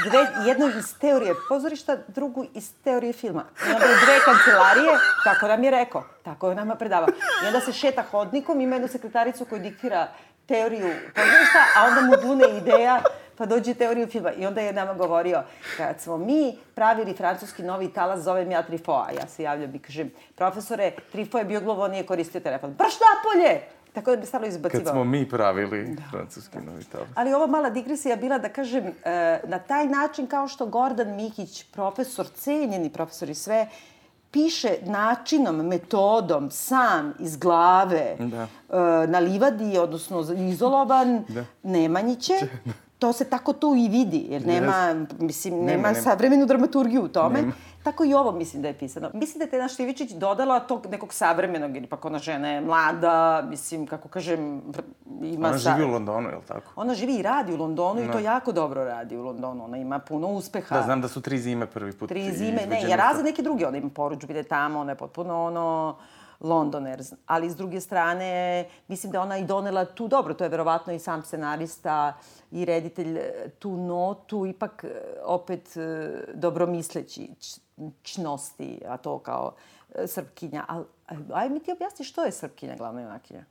[0.09, 3.45] Dve, jednu iz teorije pozorišta, drugu iz teorije filma.
[3.69, 7.09] I onda je dve kancelarije, tako nam je rekao, tako je nama predavao.
[7.45, 10.09] I onda se šeta hodnikom, ima jednu sekretaricu koja diktira
[10.47, 13.03] teoriju pozorišta, a onda mu bune ideja,
[13.37, 14.33] pa dođe teoriju filma.
[14.33, 15.43] I onda je nama govorio,
[15.77, 19.09] kad smo mi pravili francuski novi talas, zovem ja Trifoa.
[19.21, 22.73] Ja se javljam i kažem, profesore, Trifo je bio gluvo, on nije koristio telefon.
[22.73, 23.78] Brš napolje!
[23.93, 24.85] Tako da bi stalo izbacivao.
[24.85, 27.09] Kad smo mi pravili francuski novi talas.
[27.15, 31.65] Ali ova mala digresija bila da kažem, e, na taj način kao što Gordan Mikić,
[31.65, 33.69] profesor, cenjeni profesor i sve,
[34.31, 38.43] piše načinom, metodom, sam, iz glave, Da.
[38.43, 41.45] e, na livadi, odnosno izolovan, Da.
[41.63, 42.35] Nemanjiće,
[42.99, 44.73] to se tako tu i vidi, jer nema,
[45.19, 45.95] mislim, nema, Nema, nema.
[45.95, 47.41] savremenu dramaturgiju u tome.
[47.41, 47.53] Nema.
[47.83, 49.11] Tako i ovo mislim da je pisano.
[49.15, 53.43] Mislim da je Tena Štivičić dodala tog nekog savremenog, ili pak ona žena je mlada,
[53.43, 54.63] mislim, kako kažem,
[55.23, 55.49] ima...
[55.49, 56.73] Ona sa- živi u Londonu, je li tako?
[56.77, 58.19] Ona živi i radi u Londonu i to Da.
[58.21, 59.65] jako dobro radi u Londonu.
[59.65, 60.77] Ona ima puno uspeha.
[60.77, 63.67] Da, znam da su tri zime prvi put Tri zime, ne, ja razne neke druge,
[63.67, 65.97] ona ima poručbine tamo, ona je potpuno ono
[66.41, 70.93] Londoner, ali s druge strane, mislim da ona i donela tu, dobro, to je verovatno
[70.93, 72.17] i sam scenarista
[72.51, 74.89] i reditelj e, tu notu, ipak e,
[75.25, 77.31] opet e, dobromisleći
[78.03, 79.55] čnosti, a to kao
[80.07, 80.65] Srpkinja.
[80.69, 80.85] Al,
[81.33, 83.45] aj mi ti objasni što je Srpkinja glavna junakinja?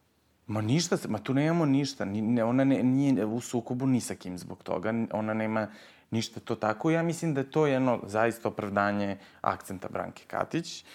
[0.48, 2.06] Ma ništa, ma tu nemamo ništa.
[2.06, 4.94] Ni, ne, ona ne, nije u sukobu ni sa kim zbog toga.
[5.12, 5.68] Ona nema
[6.12, 6.92] ništa to tako.
[6.92, 10.86] Ja mislim da je to jedno zaista opravdanje akcenta Branke Katić.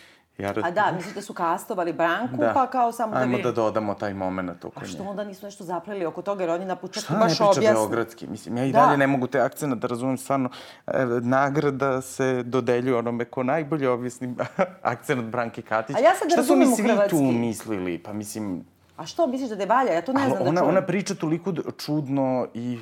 [0.42, 2.50] Jer, A da, misliš da su kastovali Branku, Da.
[2.54, 3.42] pa kao samo da Ajmo bi...
[3.42, 5.08] da dodamo taj moment oko A što nje.
[5.08, 8.26] onda nisu nešto zapleli oko toga, jer oni na početku Šta ne baš priča beogradski?
[8.26, 8.80] Mislim, ja i Da.
[8.80, 10.50] dalje ne mogu te akcena da razumem stvarno.
[10.86, 14.34] E, nagrada se dodeljuje onome ko najbolje objasni
[14.82, 15.96] akcent Branke Katić.
[15.96, 17.98] A ja sad Šta su u svi tu mislili?
[17.98, 18.64] Pa mislim,
[18.96, 19.92] A što misliš da ne valja?
[19.92, 20.68] Ja to ne znam da ona, čujem.
[20.68, 22.78] ona priča toliko čudno i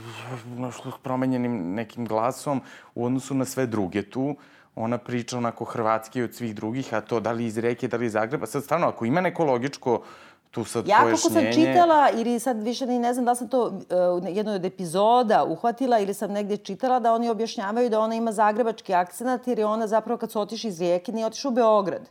[1.02, 2.60] promenjenim nekim glasom
[2.94, 4.36] u odnosu na sve druge tu.
[4.80, 8.06] Ona priča onako hrvatski od svih drugih, a to da li iz Reke, da li
[8.06, 8.46] iz Zagreba.
[8.46, 10.00] Sad stvarno, ako ima neko logičko
[10.50, 11.52] tu sad Ja kako pojašnjenje...
[11.52, 13.74] sam čitala, ili sad više ni ne znam da sam to uh,
[14.24, 18.32] u jednoj od epizoda uhvatila ili sam negdje čitala da oni objašnjavaju da ona ima
[18.32, 22.08] zagrebački akcenat jer je ona zapravo kad su otišli iz Rijeke nije otišla u Beograd.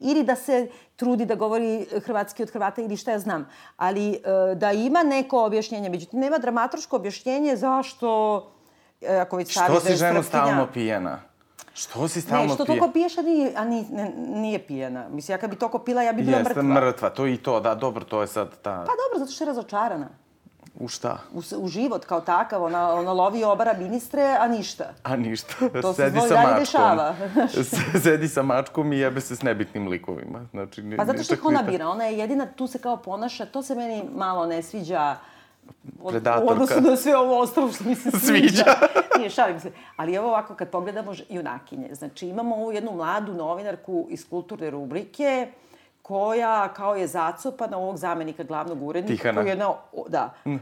[0.00, 3.48] Ili da se trudi da govori hrvatski od Hrvata ili šta ja znam.
[3.76, 5.88] Ali uh, da ima neko objašnjenje.
[5.88, 8.36] Međutim, nema dramaturško objašnjenje zašto,
[9.00, 11.29] uh, ako već Što si Srpkinja- stalno pijena?
[11.74, 15.08] Što si stalno Ne, što toliko piješ, a nije, a nije, ne, nije pijena.
[15.08, 16.74] Mislim, ja kad bi toliko pila, ja bi bila Jeste mrtva.
[16.74, 18.70] mrtva, to i to, da, dobro, to je sad ta...
[18.76, 20.08] Pa dobro, zato što je razočarana.
[20.74, 21.18] U šta?
[21.32, 24.84] U, u život kao takav, ona, ona lovi obara ministre, a ništa.
[25.02, 25.54] A ništa.
[25.82, 26.58] To se Sedi sa mačkom.
[26.58, 27.14] dešava.
[28.04, 30.46] Sedi sa mačkom i jebe se s nebitnim likovima.
[30.50, 33.62] Znači, Pa zato što ih ona bira, ona je jedina tu se kao ponaša, to
[33.62, 35.16] se meni malo ne sviđa od,
[36.08, 36.44] Predatorka.
[36.44, 38.26] u odnosu na sve ovo ostalo što mi se sviđa.
[38.26, 38.64] Sviđa.
[39.18, 39.72] Nije, šalim se.
[39.96, 45.48] Ali evo ovako, kad pogledamo junakinje, znači imamo ovu jednu mladu novinarku iz kulturne rubrike,
[46.02, 49.22] koja kao je zacopana ovog zamenika glavnog urednika.
[49.22, 49.40] Tihana.
[49.40, 49.74] Koji je jedna,
[50.08, 50.56] da, mm.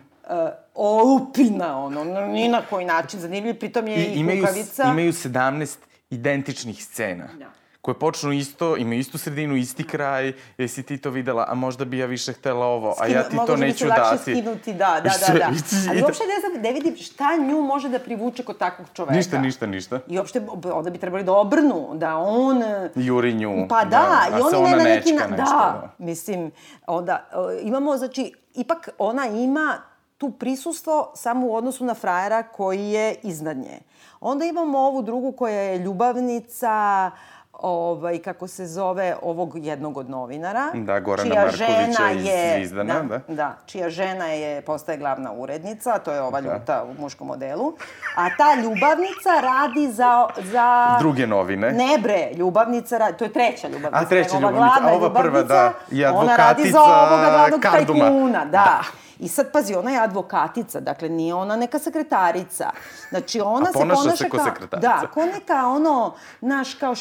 [0.74, 4.84] olupina, ono, no, ni na koji način zanimljiv, pritom je i, I imaju, kukavica.
[4.84, 5.76] imaju 17
[6.10, 7.28] identičnih scena.
[7.38, 7.57] Da.
[7.82, 11.98] Koje počnu isto, imaju istu sredinu, isti kraj, jesi ti to videla, a možda bi
[11.98, 14.22] ja više htela ovo, a ja ti Skinu- to može bi neću se lakše dati.
[14.22, 15.50] skinuti, da, da, da, da.
[15.90, 19.14] Ali uopšte ne znam, ne vidim šta nju može da privuče kod takvog čoveka.
[19.14, 20.00] Ništa, ništa, ništa.
[20.08, 22.62] I uopšte onda bi trebali da obrnu, da on...
[22.94, 23.66] Juri nju.
[23.68, 25.26] Pa da, a i ona ne na neki na...
[25.26, 26.50] nešto, Da, mislim,
[26.86, 27.28] onda
[27.62, 29.78] imamo, znači, ipak ona ima
[30.18, 33.78] tu prisustvo samo u odnosu na frajera koji je iznad nje.
[34.20, 37.10] Onda imamo ovu drugu koja je ljubavnica,
[37.58, 40.70] ovaj, kako se zove, ovog jednog od novinara.
[40.74, 43.20] Da, Gorana čija Markovića žena iz je, Zvizdana, da.
[43.34, 46.52] da, čija žena je, postaje glavna urednica, a to je ova Da.
[46.52, 47.72] ljuta u muškom modelu.
[48.16, 50.26] A ta ljubavnica radi za...
[50.36, 50.96] za...
[50.98, 51.72] Druge novine.
[51.72, 54.04] Ne bre, ljubavnica radi, to je treća ljubavnica.
[54.04, 57.60] A, treća ova ljubavnica, a ova prva, da, i Ona radi za advokatica ovoga glavnog
[57.60, 58.04] Karduma.
[58.04, 58.80] tajkuna, da.
[59.18, 62.70] I sad, pazi, ona je advokatica, dakle nije ona neka sekretarica.
[63.10, 64.46] Znači, ona A se ponaša ponaša se ko kao...
[64.46, 64.88] sekretarica.
[64.88, 66.94] Da, ko neka ono, naš kao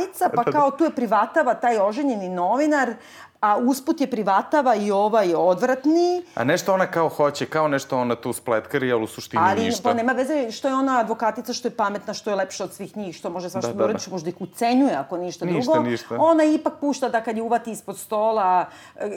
[0.00, 2.94] šiparica, pa kao tu je privatava taj oženjeni novinar,
[3.40, 8.14] a usput je privatava i ovaj odvratni, A nešto ona kao hoće, kao nešto ona
[8.14, 9.82] tu spletkari, ali u suštini ali ništa.
[9.82, 12.96] pa nema veze što je ona advokatica, što je pametna, što je lepša od svih
[12.96, 14.10] njih, što može svašta Da, da, da, uradi, da.
[14.10, 15.88] možda ih ucenjuje ako ništa, Ništa, drugo.
[15.88, 16.16] ništa.
[16.18, 18.66] Ona ipak pušta da kad je uvati ispod stola,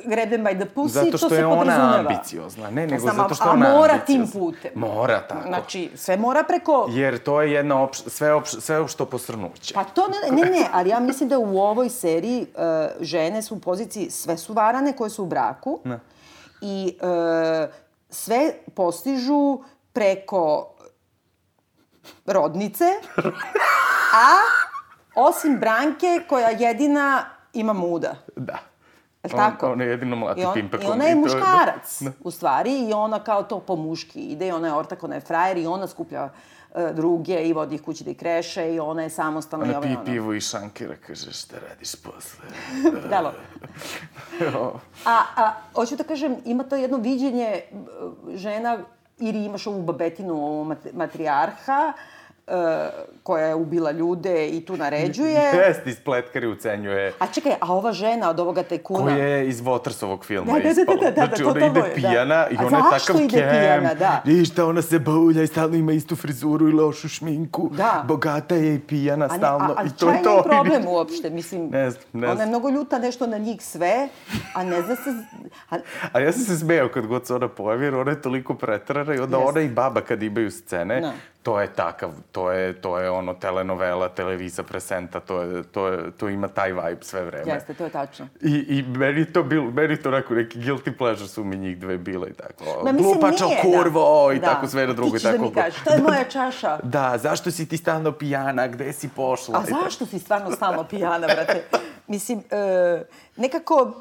[0.06, 2.70] grab them by the pussy, Zato to što se je ona ambiciozna.
[2.70, 4.26] Ne, To nego znam, zato što a, ona A mora ambiciozna.
[4.26, 4.72] tim putem.
[4.76, 5.48] Mora tako.
[5.48, 6.88] Znači, sve mora preko...
[6.90, 9.74] Jer to je jedna opš, sve, opš, sve opšto posrnuće.
[9.74, 12.64] Pa to ne, ne, ne, ali ja mislim da u ovoj seriji uh,
[13.02, 15.80] žene su u poziciji, sve su varane koje su u braku.
[15.84, 16.00] Ne.
[16.62, 17.74] I uh,
[18.10, 18.40] sve
[18.76, 19.60] postižu
[19.94, 20.70] preko
[22.26, 22.86] rodnice,
[24.24, 24.38] a
[25.18, 27.24] osim Branke koja jedina
[27.54, 28.16] ima muda.
[28.36, 28.54] Da.
[29.24, 29.68] Je li On- tako?
[29.68, 32.12] ona jedino mlati I, on, pimpekom I ona je je- muškarac, Da.
[32.22, 35.22] u stvari, i ona kao to po muški ide, i ona je ortak, ona je
[35.22, 36.30] frajer, i ona skuplja e,
[36.94, 39.96] druge i vodi ih kući da ih kreše, i ona je samostalna Ona i pije
[39.96, 40.06] ono.
[40.06, 42.46] pivo i šankira, kaže šta radiš posle.
[43.10, 43.34] Dalo.
[45.06, 47.86] A, a, hoću da kažem, ima to jedno viđenje m,
[48.36, 48.78] žena,
[49.20, 51.94] ili imaš ovu babetinu, ovu mat- matrijarha,
[52.48, 52.90] e,
[53.24, 55.40] koja je ubila ljude i tu naređuje.
[55.60, 57.14] Jeste, iz pletkari ucenjuje.
[57.20, 59.04] A čekaj, a ova žena od ovoga tajkuna...
[59.04, 60.98] Koja je iz Watersovog filma Da, da, da, ispala.
[60.98, 61.94] da, da, da, znači, to ona to ide je, da.
[61.96, 63.50] pijana i A ona je zašto takav ide kem.
[63.52, 64.22] pijana, da?
[64.26, 67.70] Ništa, ona se baulja i stalno ima istu frizuru i lošu šminku.
[67.70, 68.04] Da.
[68.08, 69.66] Bogata je i pijana A, ne, stalno.
[69.68, 70.30] a, a I to je to.
[70.30, 71.70] nije problem uopšte, mislim.
[71.70, 72.50] Ne znam, ne Ona je znam.
[72.50, 74.08] mnogo ljuta nešto na njih sve,
[74.54, 75.10] a ne zna se...
[75.70, 75.78] A,
[76.12, 79.16] A ja sam se smejao kad god se ona pojavi, jer ona je toliko pretrana
[79.16, 79.50] i onda Jeste.
[79.50, 81.12] ona i baba kad imaju scene, Da.
[81.44, 86.12] To je takav, to je, to je ono telenovela, televisa presenta, to, je, to, je,
[86.12, 87.54] to ima taj vibe sve vreme.
[87.54, 88.28] jeste, to je tačno.
[88.42, 91.98] I, I meni to bilo, meni to onako neki guilty pleasure su mi njih dve
[91.98, 92.84] bile i tako.
[92.84, 94.34] Ma, mislim, Glupačo, nije, kurvo da.
[94.34, 94.46] i Da.
[94.46, 95.12] tako sve na drugo.
[95.12, 95.38] Ti i ćeš tako.
[95.38, 96.80] da mi kažeš, to je moja čaša.
[96.94, 99.60] Da, zašto si ti stalno pijana, gde si pošla?
[99.60, 101.64] A zašto si stvarno stalno pijana, brate?
[102.08, 103.04] Mislim, e,
[103.36, 103.94] nekako,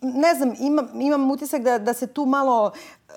[0.00, 2.72] ne znam, imam, imam utisak da, da se tu malo,
[3.08, 3.12] e,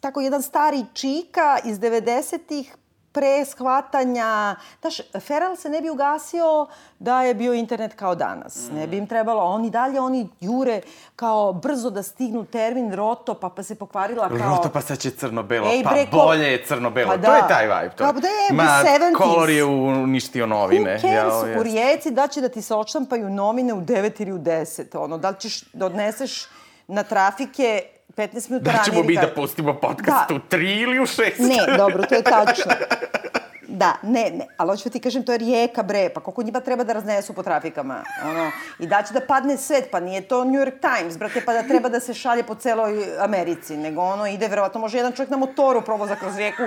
[0.00, 2.76] tako jedan stari čika iz 90-ih,
[3.12, 6.66] pre shvatanja, znaš, Feral se ne bi ugasio
[6.98, 8.68] da je bio internet kao danas.
[8.70, 10.80] Ne bi im trebalo, oni dalje, oni jure
[11.16, 14.38] kao brzo da stignu termin roto, pa, pa se pokvarila kao...
[14.48, 17.08] Roto, pa sad će crno-belo, pa bre, ko- bolje je crno-belo.
[17.08, 17.36] Pa To da.
[17.36, 17.94] je taj vibe.
[17.96, 18.04] To.
[18.04, 19.16] Pa da je, Ma, 70s.
[19.16, 20.90] kolor je uništio novine.
[20.92, 21.62] Who cares Jao, u jeste.
[21.62, 24.98] rijeci da će da ti se odštampaju novine u 9 ili u 10.
[24.98, 26.46] Ono, da li ćeš da odneseš
[26.86, 27.82] na trafike
[28.16, 30.34] 15 minuta Da ranije ćemo ili mi da pustimo podcast Da.
[30.34, 31.38] u tri ili u šest.
[31.38, 32.72] Ne, dobro, to je tačno.
[33.64, 36.60] Da, ne, ne, ali hoću da ti kažem, to je rijeka, bre, pa koliko njima
[36.60, 40.44] treba da raznesu po trafikama, ono, i da će da padne svet, pa nije to
[40.44, 44.26] New York Times, brate, pa da treba da se šalje po celoj Americi, nego ono
[44.26, 46.62] ide, verovatno može jedan čovjek na motoru provoza kroz rijeku,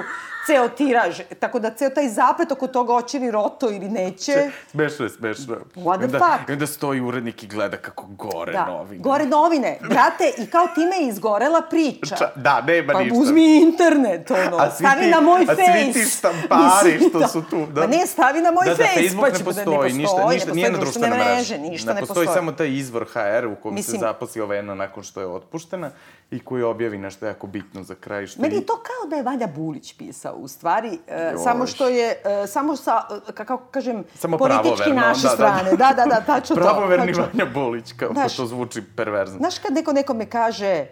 [0.48, 5.06] ceo tiraž, tako da ceo taj zaplet oko toga hoće li roto ili neće, Smešno
[5.06, 5.56] je, smešno.
[5.76, 6.50] What the onda, fuck?
[6.50, 9.02] I onda stoji urednik i gleda kako gore da, novine.
[9.02, 12.16] gore novine, brate, i kao time je izgorela priča.
[12.16, 13.18] Ča- da, nema Pa ništa.
[13.18, 15.62] uzmi internet, ono, A stavi ti- na moj a face.
[15.74, 17.82] svi ti štampari Mislim, što su tu, da.
[17.82, 20.18] Ma ne, stavi na moj da, da, face, Facebook pa ne će bude- postoji, ništa,
[20.18, 22.26] ne ništa, postoji nije na društvene mreže, ništa ne postoji.
[22.26, 22.36] postoji.
[22.36, 25.92] samo taj izvor HR u kom Mislim- se zaposli ova jedna nakon što je otpuštena
[26.32, 28.28] i koji objavi nešto jako bitno za kraj.
[28.28, 31.90] Što Meni je to kao da je Valja Bulić pisao, u stvari, e, samo što
[31.90, 35.36] je, e, samo sa, e, kako kažem, Samo politički naše da, da, da.
[35.36, 35.72] strane.
[35.72, 36.62] Da, da, da, tačno to.
[36.62, 37.24] Pravoverni tačno.
[37.24, 39.38] Vanja Bolić, kao Znaš, to zvuči perverzno.
[39.38, 40.86] Znaš kad neko nekome kaže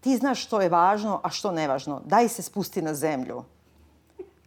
[0.00, 3.44] ti znaš što je važno, a što nevažno, daj se spusti na zemlju.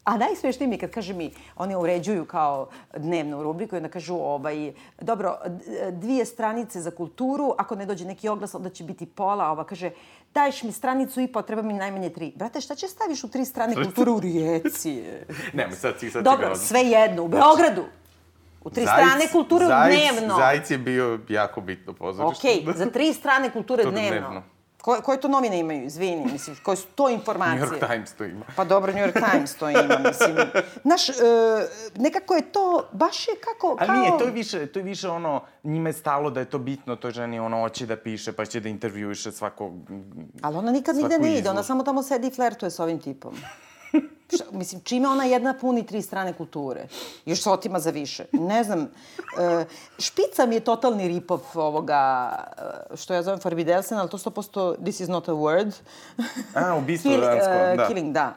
[0.06, 4.74] A najsmešnije mi kad kaže mi, oni uređuju kao dnevnu rubriku i onda kažu, ovaj,
[5.02, 5.38] dobro,
[5.92, 9.92] dvije stranice za kulturu, ako ne dođe neki oglas, onda će biti pola, ova kaže,
[10.34, 12.34] daješ mi stranicu i po, treba mi najmanje tri.
[12.36, 15.04] Brate, šta će staviš u tri strane kulture u Rijeci?
[15.54, 17.84] Nemoj, sad si, sad Dobro, sve jedno, u Beogradu.
[18.64, 20.36] U tri strane kulture Zajc, dnevno.
[20.36, 22.48] Zajc je bio jako bitno pozorište.
[22.48, 24.10] Okej, za tri strane kulture dnevno.
[24.10, 24.44] dnevno.
[24.86, 27.62] Ko, koje to novine imaju, izvini, mislim, koje su to informacije?
[27.62, 28.46] New York Times to ima.
[28.56, 30.36] Pa dobro, New York Times to ima, mislim.
[30.84, 31.14] Znaš, e,
[31.96, 33.96] nekako je to, baš je kako, Ali kao...
[33.96, 36.96] nije, to je više, to je više ono, njima je stalo da je to bitno,
[36.96, 39.74] toj ženi ono hoće da piše, pa će da intervjuiše svakog...
[40.42, 43.34] Ali ona nikad nigde ne ide, ona samo tamo sedi i flertuje s ovim tipom.
[44.36, 46.88] Šta, mislim, čime ona jedna puni tri strane kulture?
[47.26, 48.26] Još se otima za više.
[48.32, 48.82] Ne znam.
[48.82, 49.66] E,
[50.00, 52.32] špica mi je totalni rip-off ovoga,
[52.92, 55.72] e, što ja zovem Forbidelsen, ali to 100% this is not a word.
[56.56, 57.88] A, ubistvo Kill- e, da.
[57.88, 58.34] Killing, da.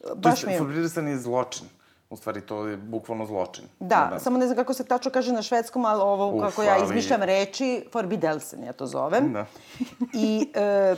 [0.00, 0.58] To Baš mi je.
[0.58, 1.66] Fabridersan je zločin.
[2.10, 3.64] U stvari, to je bukvalno zločin.
[3.80, 6.74] Da, samo ne znam kako se tačno kaže na švedskom, ali ovo Uf, kako ja
[6.74, 9.32] ali- izmišljam reči, Forbidelsen ja to zovem.
[9.32, 9.46] Da.
[10.14, 10.96] I, e,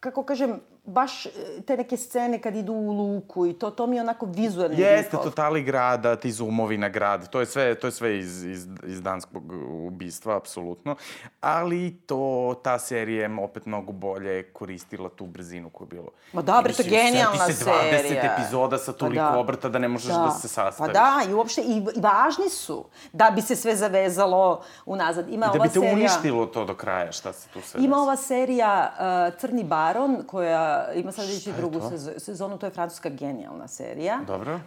[0.00, 1.30] kako kažem, baš e,
[1.66, 5.16] te neke scene kad idu u luku i to, to mi je onako vizualni Jeste,
[5.16, 9.02] totali grada, ti zoomovi na grad, to je sve, to je sve iz, iz, iz
[9.02, 9.42] danskog
[9.86, 10.96] ubistva, apsolutno.
[11.40, 16.08] Ali to, ta serija je opet mnogo bolje koristila tu brzinu koju je bilo.
[16.32, 18.34] Ma da, bre, to je genijalna seti se 20 serija.
[18.34, 19.38] epizoda sa Pa toliko da.
[19.38, 20.92] obrta da ne možeš da, se sastaviš.
[20.92, 25.28] Pa da, i uopšte, i, i važni su da bi se sve zavezalo unazad.
[25.28, 25.92] Ima I da bi te serija...
[25.92, 30.73] uništilo to do kraja, šta se tu sve Ima ova serija uh, Crni baron, koja
[30.94, 34.20] ima sad već i drugu sezo- sezonu, to je francuska genijalna serija.
[34.26, 34.60] Dobro.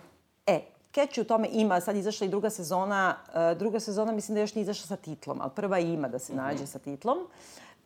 [0.47, 0.61] E,
[0.95, 4.55] Catch u tome ima, sad izašla i druga sezona, uh, druga sezona mislim da još
[4.55, 7.17] nije izašla sa titlom, ali prva ima da se nađe sa titlom.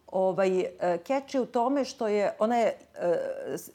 [0.07, 0.65] Ovaj, uh,
[1.07, 3.01] Catch je u tome što je, ona je, uh,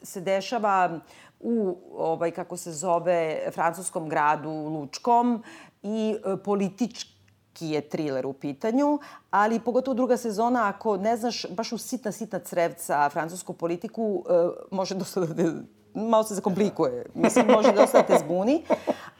[0.03, 0.99] se dešava
[1.39, 5.43] u, ovaj, kako se zove, francuskom gradu Lučkom
[5.83, 7.16] i uh, politički
[7.61, 8.99] je thriller u pitanju,
[9.31, 14.33] ali pogotovo druga sezona, ako ne znaš baš u sitna, sitna crevca francusku politiku, e,
[14.71, 15.51] može dosta da te,
[15.93, 17.05] malo se zakomplikuje.
[17.13, 18.63] Mislim, može dosta da te zbuni,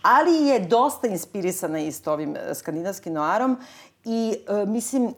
[0.01, 3.57] ali je dosta inspirisana isto ovim e, skandinavskim noarom
[4.05, 5.13] i e, mislim, e,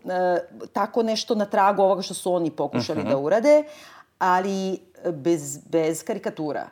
[0.74, 3.64] tako nešto na tragu ovoga što su oni pokušali da urade,
[4.20, 4.80] ali
[5.12, 6.68] bez, bez karikatura.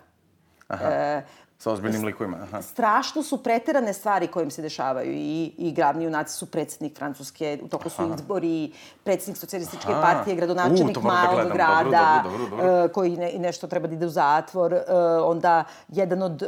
[0.70, 1.22] E,
[1.60, 2.62] Sa ozbiljnim likovima, aha.
[2.62, 7.60] strašno su preterane stvari koje im se dešavaju i, i glavni junaci su predsednik Francuske,
[7.64, 8.72] u toku su izbori,
[9.04, 10.02] predsednik socijalističke Aha.
[10.02, 11.58] partije, gradonačelnik U, da malog gledam.
[11.58, 12.86] grada, Dobro, dobro, dobro, dobro.
[12.86, 14.84] e, koji ne, nešto treba da ide u zatvor, e,
[15.24, 16.48] onda jedan od e,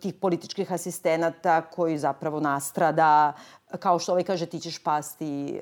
[0.00, 3.32] tih političkih asistenata koji zapravo nastrada,
[3.76, 5.60] kao što ovaj kaže ti ćeš pasti e,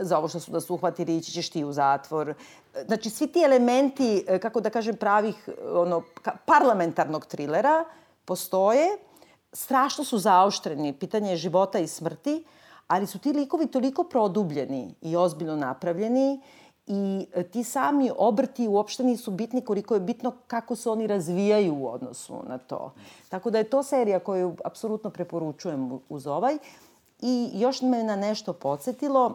[0.00, 2.34] za ovo što su nas uhvatili, ići ćeš ti u zatvor.
[2.86, 7.84] Znači, svi ti elementi, e, kako da kažem, pravih ono, ka- parlamentarnog trilera
[8.24, 8.86] postoje,
[9.52, 12.44] strašno su zaoštreni, pitanje je života i smrti,
[12.86, 16.40] ali su ti likovi toliko produbljeni i ozbiljno napravljeni
[16.86, 21.88] i ti sami obrti uopšte nisu bitni koliko je bitno kako se oni razvijaju u
[21.88, 22.94] odnosu na to.
[23.28, 26.58] Tako da je to serija koju apsolutno preporučujem uz ovaj.
[27.22, 29.34] I još me na nešto podsjetilo,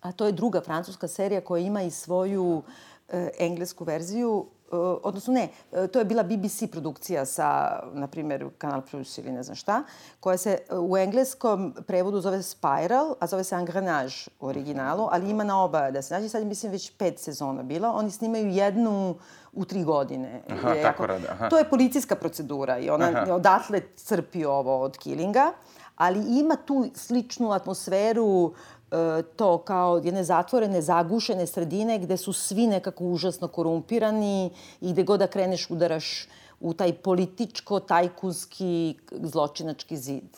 [0.00, 2.62] a to je druga francuska serija koja ima i svoju
[3.08, 8.48] e, englesku verziju, e, odnosno ne, e, to je bila BBC produkcija sa, na primjer,
[8.58, 9.82] Kanal Plus ili ne znam šta,
[10.20, 15.44] koja se u engleskom prevodu zove Spiral, a zove se Engrenage u originalu, ali ima
[15.44, 16.28] na oba da se nađe.
[16.28, 17.92] Sad mislim, već pet sezona bila.
[17.92, 19.16] Oni snimaju jednu
[19.52, 20.42] u tri godine.
[20.50, 21.48] Aha, Je tako rade, aha.
[21.48, 23.34] To je policijska procedura i ona Aha.
[23.34, 25.52] odatle crpi ovo od Killinga,
[25.98, 28.52] ali ima tu sličnu atmosferu
[28.90, 35.02] e, to kao jedne zatvorene, zagušene sredine gde su svi nekako užasno korumpirani i gde
[35.02, 36.28] god da kreneš udaraš
[36.60, 40.36] u taj političko-tajkunski zločinački zid.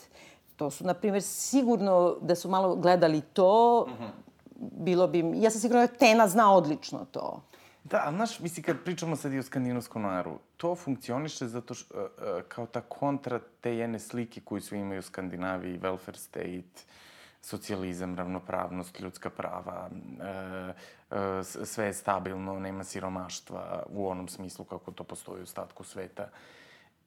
[0.55, 3.87] To su, na primjer, sigurno da su malo gledali to,
[4.55, 5.31] bilo bi...
[5.35, 7.41] Ja sam sigurna da Tena zna odlično to.
[7.83, 11.97] Da, ali znaš, misli, kad pričamo sad i o skandinavskom naru, to funkcioniše zato što,
[11.97, 16.83] uh, uh, kao ta kontra te jedne slike koju svi imaju u Skandinaviji, welfare state,
[17.41, 20.75] socijalizam, ravnopravnost, ljudska prava, uh,
[21.11, 21.17] uh,
[21.65, 26.29] sve je stabilno, nema siromaštva u onom smislu kako to postoji u statku sveta.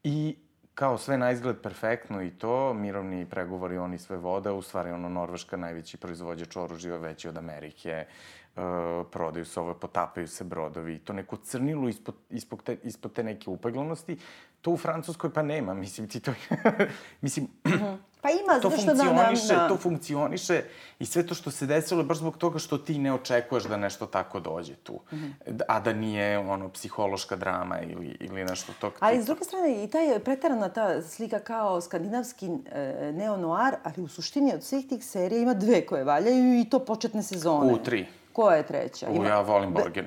[0.05, 0.37] I
[0.75, 5.09] kao sve na izgled perfektno i to, mirovni pregovori oni sve vode, u stvari ono
[5.09, 8.07] Norveška najveći proizvođač oružja, veći od Amerike,
[8.57, 8.63] uh,
[9.11, 13.51] prodaju se ovo, potapaju se brodovi, to neko crnilo ispod, ispod, te, ispod te neke
[13.51, 14.19] upeglanosti,
[14.61, 16.33] to u Francuskoj pa nema, mislim ti to,
[17.21, 17.49] mislim,
[18.25, 19.69] Pa ima, to zato što na, na, funkcioniše, na...
[19.69, 20.63] to funkcioniše
[20.99, 23.77] i sve to što se desilo je baš zbog toga što ti ne očekuješ da
[23.77, 25.01] nešto tako dođe tu.
[25.13, 25.27] Mhm.
[25.69, 29.91] A da nije ono psihološka drama ili, ili nešto tog Ali, s druge strane, i
[29.91, 32.51] taj pretarana ta slika kao skandinavski e,
[33.15, 37.23] neo-noir, ali u suštini od svih tih serija ima dve koje valjaju i to početne
[37.23, 37.73] sezone.
[37.73, 38.07] U, tri.
[38.35, 39.07] Koja je treća?
[39.11, 40.07] U, ja volim Borgen.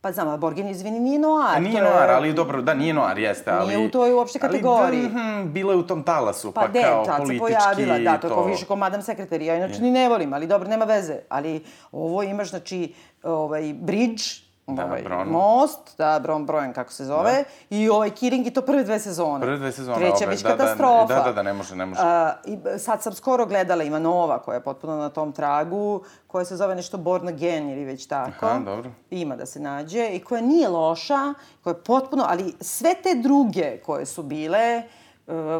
[0.00, 1.56] Pa znam, a Borgen, izvini, nije noir.
[1.56, 3.74] A nije to je- noir, ali dobro, da, nije noir, jeste, ali...
[3.76, 5.00] Nije u toj uopšte kategoriji.
[5.00, 7.40] Ali, mhm, bila je u tom talasu, pa, Pa de, kao tad se politički...
[7.40, 9.42] pojavila, da, to je kao više kao Madame Secretary.
[9.42, 11.18] Ja inače ni ne volim, ali dobro, nema veze.
[11.28, 14.22] Ali ovo imaš, znači, ovaj, bridge,
[14.70, 15.28] Da, ovaj, Bron.
[15.28, 19.40] most, da, Bron Brojan, kako se zove, i ovaj Killing i to prve dve sezone.
[19.40, 21.14] Prve dve sezone, Treća obe, već da, da, katastrofa.
[21.14, 22.00] da, da, da, ne može, ne može.
[22.04, 26.02] A, i, b- sad sam skoro gledala, ima nova koja je potpuno na tom tragu,
[26.26, 28.46] koja se zove nešto Born Again ili već tako.
[28.46, 28.90] Aha, dobro.
[29.10, 33.78] Ima da se nađe i koja nije loša, koja je potpuno, ali sve te druge
[33.86, 34.90] koje su bile, uh,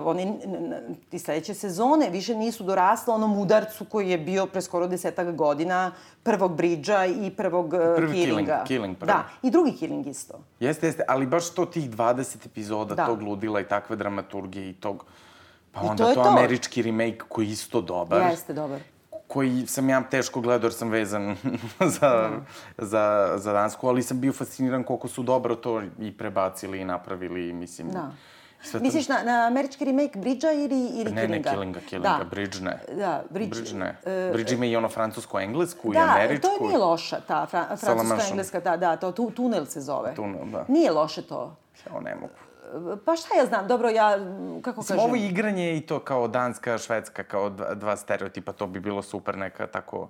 [0.05, 0.75] oni, n- n-
[1.09, 5.93] ti sledeće sezone više nisu dorasle onom udarcu koji je bio pre skoro desetak godina
[6.23, 8.65] prvog Bridža i prvog uh, Prvi Killing, Killinga.
[8.67, 9.07] Killing prvi.
[9.07, 10.35] Da, i drugi Killing isto.
[10.61, 13.07] Jeste, jeste, ali baš to tih 20 epizoda, Da.
[13.07, 15.05] tog ludila i takve dramaturgije i tog...
[15.73, 16.29] Pa I onda to to, to.
[16.29, 18.23] američki remake koji je isto dobar.
[18.23, 18.81] Jeste, dobar.
[19.27, 21.37] koji sam ja teško gledao jer sam vezan
[21.99, 22.31] za,
[22.79, 23.05] za,
[23.37, 27.89] za Dansku, ali sam bio fasciniran koliko su dobro to i prebacili i napravili, mislim.
[27.89, 28.11] Da.
[28.63, 31.51] Sve to- Misliš na, na američki remake Bridža ili, ili Ne, ne, Killinga?
[31.51, 32.25] Killinga, Killinga, Da.
[32.25, 32.79] Bridge ne.
[32.91, 33.97] Da, Bridge- Bridge ne.
[34.07, 36.49] e, Bridge ima i ono francusko-englesku i Da, američku.
[36.51, 38.29] to nije loša, ta fra, La francuska Manchom.
[38.31, 40.15] engleska, da, da, to tu, tunel se zove.
[40.15, 40.65] Tunel, da.
[40.69, 41.57] Nije loše to.
[41.87, 42.33] Ja ne mogu.
[42.97, 44.11] Pa šta ja znam, dobro, ja,
[44.63, 45.05] kako Mislim, kažem...
[45.05, 49.39] ovo igranje i to kao danska, švedska, kao dva, dva stereotipa, to bi bilo super,
[49.39, 50.09] neka tako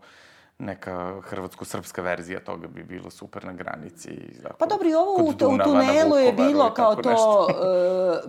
[0.61, 4.11] neka hrvatsko-srpska verzija toga bi bilo super na granici.
[4.43, 7.47] Tako, Pa dobro, i ovo u, u Dunava na tunelu je bilo kao to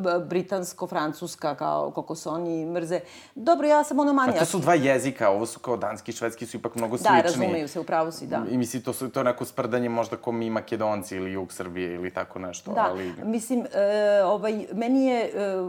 [0.01, 2.99] uh, britansko-francuska, kao koliko se oni mrze.
[3.35, 4.39] Dobro, ja sam ono Pa manija.
[4.39, 7.21] to su dva jezika, ovo su kao danski i švedski su ipak mnogo Da, slični.
[7.23, 8.43] razumeju se, u pravu si, da.
[8.49, 11.93] I misli, to su to je neko sprdanje možda ko mi makedonci ili jug Srbije
[11.95, 13.13] ili tako nešto, Da, ali...
[13.23, 15.59] mislim, e, ovaj, meni je e,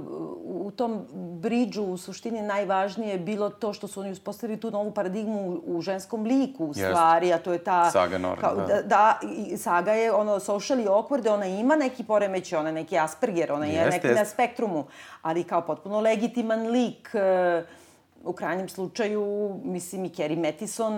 [0.44, 1.06] u tom
[1.40, 5.80] bridžu u suštini najvažnije bilo to što su oni uspostavili tu novu paradigmu u, u
[5.80, 6.86] ženskom liku, u Jeste.
[6.86, 7.90] stvari, a to je ta...
[7.90, 8.66] Saga Nord, kao, da.
[8.66, 8.82] da.
[8.82, 9.20] da,
[9.56, 13.72] saga je ono socially awkward, ona ima neki poremeć, ona je neki Asperger, ona je
[13.72, 14.34] Jeste, neki na jeste.
[14.34, 14.86] spektrumu,
[15.22, 17.10] ali kao potpuno legitiman lik.
[17.14, 17.62] E,
[18.24, 20.94] u krajnjem slučaju, mislim, i Carrie Mathison...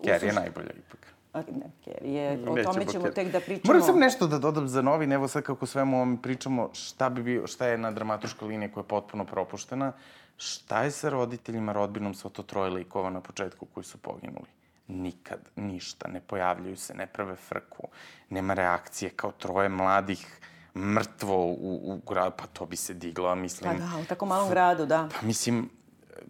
[0.00, 1.02] u Carrie je najbolja ipak.
[1.34, 3.14] Ne, Kerry o Nećemo tome ćemo Kerry.
[3.14, 3.74] tek da pričamo.
[3.74, 7.22] Moram sam nešto da dodam za novin, evo sad kako svemu ovom pričamo, šta bi
[7.22, 9.92] bio, šta je jedna dramatuška linija koja je potpuno propuštena,
[10.36, 14.46] šta je sa roditeljima, rodbinom, sva to troje likova na početku koji su poginuli?
[14.88, 17.88] Nikad, ništa, ne pojavljuju se, ne prave frku,
[18.30, 20.40] nema reakcije kao troje mladih
[20.76, 23.72] mrtvo u, u gradu, pa to bi se diglo, mislim.
[23.72, 25.08] Pa da, u tako malom gradu, da.
[25.20, 25.70] Pa mislim,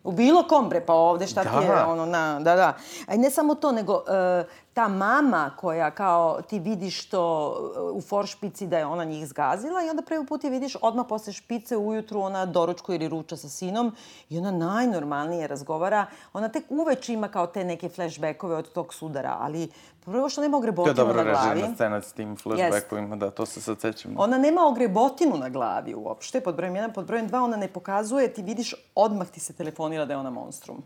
[0.05, 1.87] U bilo kom bre, pa ovde šta ti je, Da.
[1.87, 2.77] ono, na, da, da.
[3.07, 4.45] A i ne samo to, nego e,
[4.75, 9.83] ta mama koja kao ti vidiš to e, u foršpici da je ona njih zgazila
[9.83, 13.49] i onda prvi put je vidiš odmah posle špice ujutru ona doručkuje ili ruča sa
[13.49, 13.93] sinom
[14.31, 16.07] i ona najnormalnije razgovara.
[16.33, 19.69] Ona tek uveče ima kao te neke flashbackove od tog sudara, ali
[20.05, 21.49] prvo što nema to je ogrebotinu dobro na glavi.
[21.51, 24.15] režirna scena s tim flashbackovima, da, to se sad sećam.
[24.19, 28.33] Ona nema ogrebotinu na glavi uopšte, pod brojem 1, pod brojem 2 ona ne pokazuje,
[28.33, 30.83] ti vidiš, odmah ti se telefonira da je ona monstrum.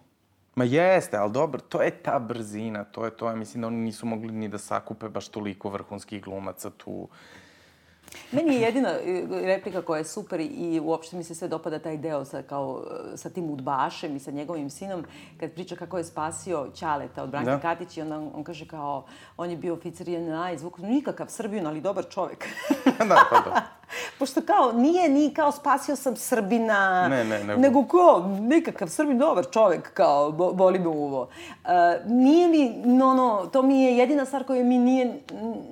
[0.57, 3.29] Ma jeste, ali dobro, to je ta brzina, to je to.
[3.29, 7.09] Ja mislim da oni nisu mogli ni da sakupe baš toliko vrhunskih glumaca tu.
[8.33, 11.97] Meni je jedina e, replika koja je super i uopšte mi se sve dopada taj
[11.97, 15.05] deo sa, kao, e, sa tim udbašem i sa njegovim sinom,
[15.41, 17.57] kad priča kako je spasio Ćaleta od Branke Da.
[17.57, 17.63] da.
[17.63, 21.27] Katić i onda on, on kaže kao, on je bio oficir JNA i zvuk, nikakav
[21.29, 22.49] Srbijun, ali dobar čovek.
[23.09, 23.63] da, pa da.
[24.18, 29.18] Pošto kao, nije ni kao spasio sam Srbina, Ne, ne, nego- nego kao, nikakav Srbin,
[29.18, 31.20] dobar čovek, kao, bo, boli me uvo.
[31.20, 31.70] Uh,
[32.07, 35.20] nije mi, no, no, to mi je jedina stvar koja mi nije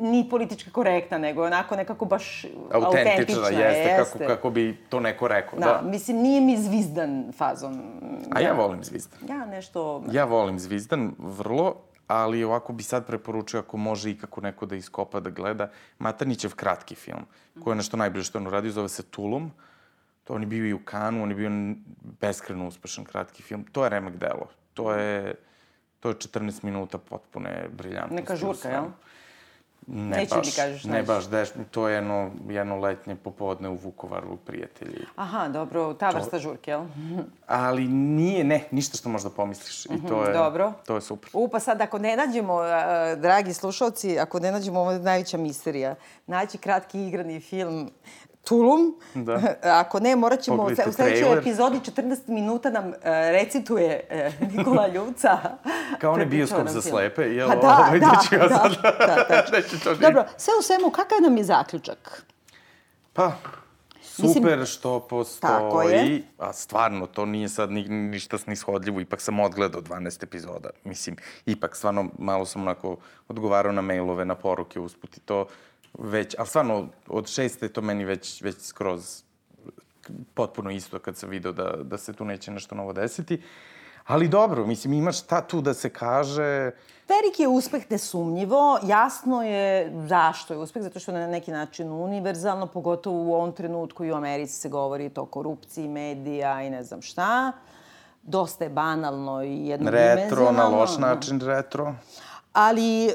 [0.00, 3.48] ni politički korektna, nego je onako nekako baš Autentična, autentična.
[3.60, 5.58] jeste, Kako, kako bi to neko rekao.
[5.58, 5.80] Da, Da.
[5.84, 7.80] mislim, nije mi zvizdan fazon.
[8.30, 9.18] A ja volim Zvizdan.
[9.28, 10.02] Ja nešto...
[10.12, 11.74] Ja volim Zvizdan, vrlo,
[12.06, 15.70] ali ovako bi sad preporučio ako može i kako neko da iskopa da gleda.
[15.98, 17.26] Matarnićev kratki film,
[17.62, 19.52] koji je nešto najbliže što on uradio, zove se Tulum.
[20.24, 21.50] To on je bio i u Kanu, on je bio
[22.20, 23.64] beskreno uspešan kratki film.
[23.72, 24.48] To je remek delo.
[24.74, 25.34] To je,
[26.00, 28.14] to je 14 minuta potpune briljantnosti.
[28.14, 28.84] Neka žurka, jel?
[29.86, 34.36] Ne Neću baš, kažeš, ne baš, deš, to je jedno, jedno letnje popodne u Vukovaru,
[34.36, 35.06] prijatelji.
[35.16, 36.84] Aha, dobro, ta vrsta žurke, jel?
[37.46, 39.84] Ali nije, ne, ništa što možda pomisliš.
[39.86, 40.72] I to je, Mhm, dobro.
[40.86, 41.30] to je super.
[41.32, 42.58] U, pa sad, ako ne nađemo,
[43.16, 45.94] dragi slušalci, ako ne nađemo, ovo je najveća misterija,
[46.26, 47.90] naći kratki igrani film
[48.44, 48.94] Tulum.
[49.14, 49.40] Da.
[49.80, 51.38] Ako ne, morat ćemo u Pogledajte u sledećoj trailer.
[51.38, 52.94] epizodi 14 minuta nam e,
[53.32, 55.38] recituje e, Nikola Ljubca.
[55.98, 57.48] Kao onaj bioskop za slepe, jel?
[57.48, 58.82] Pa da, Ovaj, da, ja da, sad-
[59.50, 62.24] da, ću to Dobro, sve u svemu, kakav nam je zaključak?
[63.12, 63.32] Pa,
[64.02, 70.24] super što postoji, a stvarno, to nije sad ni, ništa snishodljivo, ipak sam odgledao 12
[70.24, 70.70] epizoda.
[70.84, 71.16] Mislim,
[71.46, 72.96] ipak, stvarno, malo sam onako
[73.28, 75.46] odgovarao na mailove, na poruke usput i to
[75.98, 79.22] već, ali stvarno, od šeste to meni već, već skroz
[80.34, 83.42] potpuno isto kad sam video da, da se tu neće nešto novo desiti.
[84.06, 86.70] Ali dobro, mislim, ima šta tu da se kaže.
[87.08, 88.78] Veliki je uspeh nesumnjivo.
[88.82, 93.52] Jasno je zašto je uspeh, zato što je na neki način univerzalno, pogotovo u ovom
[93.52, 97.52] trenutku i u Americi se govori to o korupciji, medija i ne znam šta.
[98.22, 100.50] Dosta je banalno i jednodimenzionalno.
[100.50, 101.94] Retro, na loš način retro.
[102.54, 103.12] Ali e,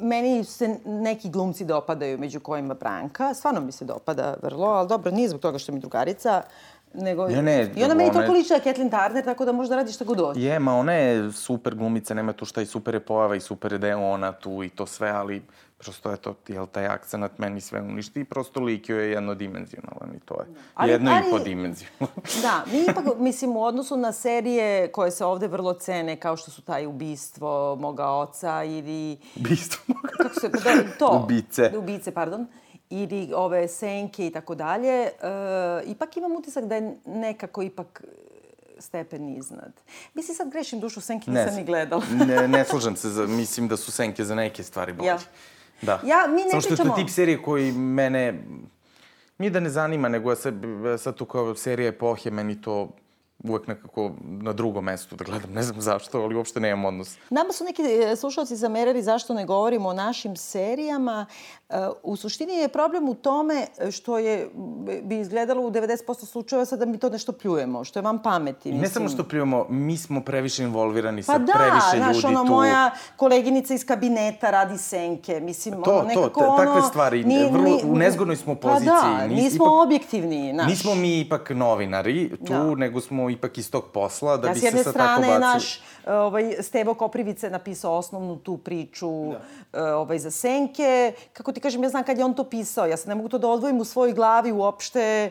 [0.00, 3.34] meni se neki glumci dopadaju, među kojima Branka.
[3.34, 6.42] Stvarno mi se dopada vrlo, ali dobro, nije zbog toga što mi drugarica,
[6.96, 7.28] nego...
[7.28, 9.76] Ne, ne, I ona meni toliko je- liči na Kathleen Turner, tako da može da
[9.76, 10.40] radi šta god hoće.
[10.40, 13.72] Je, ma ona je super glumica, nema tu šta i super je pojava i super
[13.72, 15.42] je da je ona tu i to sve, ali
[15.78, 20.10] prosto je to, jel, taj akcenat meni sve uništi i prosto lik joj je jednodimenzionalan
[20.16, 20.46] i to je.
[20.74, 22.16] Ali- Jedno ali- i po dimenzionalan.
[22.42, 26.50] Da, mi ipak, mislim, u odnosu na serije koje se ovde vrlo cene, kao što
[26.50, 29.18] su taj ubistvo moga oca ili...
[29.36, 29.94] Ubistvo.
[30.18, 30.48] Kako se...
[30.48, 30.60] Da,
[30.98, 31.20] to.
[31.24, 31.72] Ubice.
[31.76, 32.46] Ubice, pardon.
[32.90, 34.92] Ili ove senke i tako dalje.
[34.92, 35.10] E,
[35.86, 38.04] ipak imam utisak da je nekako ipak
[38.78, 39.72] stepen iznad.
[40.14, 42.02] Mislim, sad grešim dušu, senke nisam ni gledala.
[42.26, 45.06] ne, ne slažem se, za, mislim da su senke za neke stvari bolje.
[45.06, 45.18] Jel?
[45.82, 46.00] Da.
[46.04, 48.42] Ja- mi ne Samo što je to pričamo- tip serije koji mene
[49.38, 50.54] nije da ne zanima, nego ja sad,
[50.98, 52.88] sad tu kao serija epohe, meni to
[53.46, 55.50] uvek nekako na drugom mestu da gledam.
[55.50, 57.16] Ne znam zašto, ali uopšte nemam odnos.
[57.30, 61.26] Nama su neki e, slušalci zamerali zašto ne govorimo o našim serijama.
[61.70, 63.54] E, U suštini je problem u tome
[63.90, 64.48] što je,
[65.02, 68.68] bi izgledalo u 90% slučajeva sad da mi to nešto pljujemo, što je vam pameti.
[68.68, 72.26] I ne samo što prijemo, mi smo previše involvirani sa Pa da, previše znaš, ljudi
[72.28, 72.46] ono, tu.
[72.48, 72.86] moja
[73.16, 75.40] koleginica iz kabineta radi senke.
[75.40, 76.56] Mislim, To, ono, to, nekako te- ono...
[76.58, 77.24] takve stvari.
[77.24, 78.88] Vrlo- u nezgodnoj smo poziciji.
[78.92, 80.66] Pa da, Nis- nismo ipak- objektivni, znaš.
[80.68, 82.74] Nismo mi ipak novinari tu, Da.
[82.74, 85.26] nego smo ipak iz tog posla da Ja bi s jedne se sad tako strane
[85.26, 85.40] bacili.
[85.40, 89.10] naš ovaj, Stevo Koprivice napisao osnovnu tu priču
[89.72, 89.96] da.
[89.96, 91.12] ovaj, za senke.
[91.32, 92.86] Kako ti kažem, ja znam kad je on to pisao.
[92.86, 95.30] Ja sad ne mogu to da odvojim u svojoj glavi uopšte.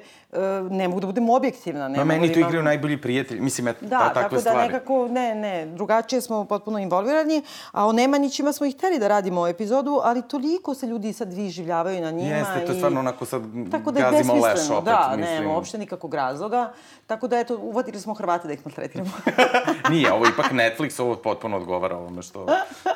[0.70, 1.88] Ne mogu da budem objektivna.
[1.88, 3.42] Ne Ma meni da imam- igraju najbolji prijatelji.
[3.42, 4.68] Mislim, eto, Da, ta, takve tako da stvari.
[4.68, 9.48] nekako, ne, ne, drugačije smo potpuno involvirani, a o Nemanjićima smo ih hteli da radimo
[9.48, 12.36] epizodu, ali toliko se ljudi sad vi življavaju na njima.
[12.36, 15.36] Jeste, to je i- stvarno onako sad Tako da gazimo leš opet, da, mislim.
[15.36, 16.72] nema uopšte nikakvog razloga.
[17.08, 19.12] Tako da, eto, uvatili smo Hrvate da ih maltretiramo.
[19.90, 22.46] Nije, ovo ipak Netflix, ovo potpuno odgovara ovome što,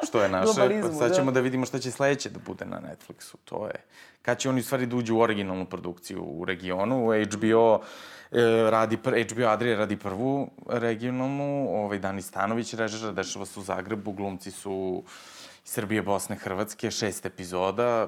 [0.03, 0.45] što je naše.
[0.45, 1.15] Globalizmu, sad da.
[1.15, 3.35] ćemo da vidimo šta će sledeće da bude na Netflixu.
[3.45, 3.73] To je,
[4.21, 7.13] kad će oni u stvari da uđu u originalnu produkciju u regionu.
[7.31, 7.81] HBO
[8.31, 14.11] e, radi, HBO Adria radi prvu regionalnu, ovaj, Dani Stanović režira, dešava se u Zagrebu,
[14.11, 15.03] glumci su
[15.63, 18.07] Srbije, Bosne, Hrvatske, šest epizoda,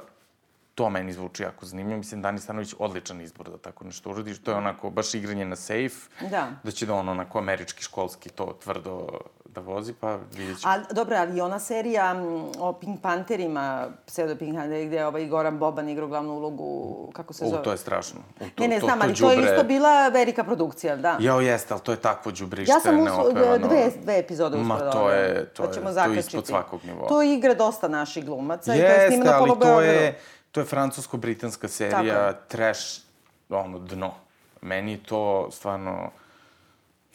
[0.76, 1.98] to meni zvuči jako zanimljivo.
[1.98, 4.38] Mislim, Dani Stanović odličan izbor da tako nešto uradi.
[4.38, 5.96] To je onako baš igranje na safe.
[6.22, 6.48] Da.
[6.64, 9.08] Da će da on onako američki, školski to tvrdo
[9.46, 10.74] da vozi, pa vidjet ćemo.
[10.74, 12.16] A, dobro, ali i ona serija
[12.60, 16.68] o Pink Panterima, pseudo Pink Panteri, gde je ovaj Goran Boban igrao glavnu ulogu,
[17.14, 17.64] kako se U, zove?
[17.64, 18.20] to je strašno.
[18.40, 20.96] U, to, ne, ne, to, znam, to ali to je đubre- isto bila velika produkcija,
[20.96, 21.18] da.
[21.20, 23.68] Jao, jeste, ali to je takvo đubrište Ja sam neopevano.
[23.68, 26.48] dve, dve epizode Ma, uspela da to je, to Pa je, ćemo to je ispod
[26.48, 27.08] svakog nivoa.
[27.08, 30.20] To igra dosta naših glumaca i to je Jeste, ali to je,
[30.52, 33.02] to je francusko-britanska serija, trash,
[33.50, 34.14] ono, dno.
[34.62, 36.12] Meni to stvarno,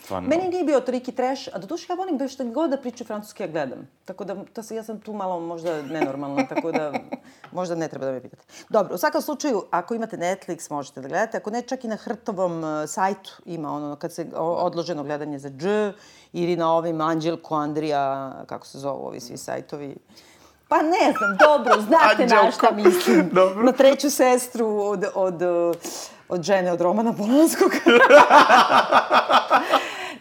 [0.05, 0.28] stvarno...
[0.28, 3.07] Meni nije bio toliki trash, a do duše ja volim da što god da pričaju
[3.07, 3.89] francuski ja gledam.
[4.05, 6.93] Tako da, to se, ja sam tu malo možda nenormalna, tako da
[7.53, 8.43] možda ne treba da me pitate.
[8.68, 11.37] Dobro, u svakom slučaju, ako imate Netflix, možete da gledate.
[11.37, 15.39] Ako ne, čak i na Hrtovom uh, sajtu ima ono, kad se o, odloženo gledanje
[15.39, 15.93] za dž,
[16.32, 19.97] ili na ovim Anđelko, Andrija, kako se zovu ovi svi sajtovi.
[20.68, 23.28] Pa ne znam, dobro, znate na šta mislim.
[23.32, 23.62] Dobro.
[23.62, 25.42] Na treću sestru od, od,
[26.28, 27.72] od žene od Romana Polanskog.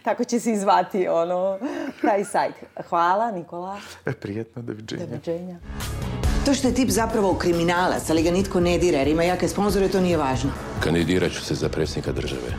[0.05, 1.57] Tako će se izvati ono,
[2.01, 2.53] taj sajt.
[2.89, 3.77] Hvala, Nikola.
[4.05, 5.05] E, prijetno, doviđenja.
[5.05, 5.55] Doviđenja.
[6.45, 9.89] To što je tip zapravo kriminalac, ali ga nitko ne dira jer ima jake sponzore,
[9.89, 10.51] to nije važno.
[10.79, 12.55] Kandidirat ću se za predsjednika države.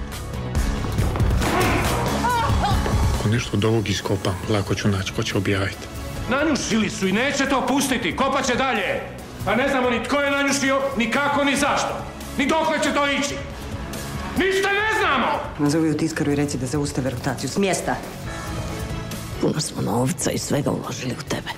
[3.19, 5.96] Ako nešto od ovog iskopam, lako ću naći ko će objaviti.
[6.31, 9.01] Nanjušili su i neće to pustiti, kopat će dalje.
[9.47, 11.99] A ne znamo ni tko je nanjušio, ni kako, ni zašto.
[12.39, 13.35] Ni dokle će to ići.
[14.37, 15.27] Ništa ne znamo!
[15.59, 17.97] Nazovi u tiskaru i reci da zaustave rotaciju s mjesta.
[19.41, 21.51] Puno smo novca i svega uložili u tebe.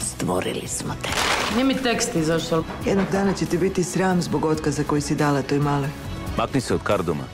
[0.00, 1.08] Stvorili smo te.
[1.54, 2.64] Nije mi tekst izašao.
[2.86, 5.88] Jednog dana će ti biti sram zbog otkaza koji si dala toj male.
[6.36, 7.24] Makni se od kardoma.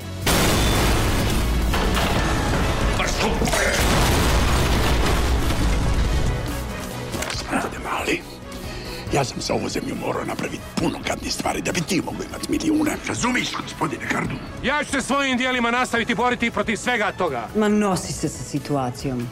[9.13, 12.51] Ja sam za ovu zemlju morao napraviti puno gadnih stvari da bi ti mogu imati
[12.51, 12.97] milijune.
[13.09, 14.35] Razumiš, gospodine Kardu?
[14.65, 17.49] Ja ću se svojim dijelima nastaviti boriti protiv svega toga.
[17.57, 19.29] Ma nosi se sa situacijom.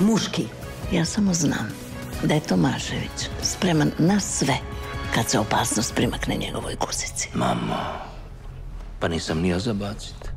[0.00, 0.46] Muški.
[0.92, 1.72] Ja samo znam
[2.22, 4.54] da je Tomašević spreman na sve
[5.14, 7.28] kad se opasnost primakne njegovoj guzici.
[7.34, 7.76] Mamo,
[9.00, 10.33] pa nisam ni ja zabacit.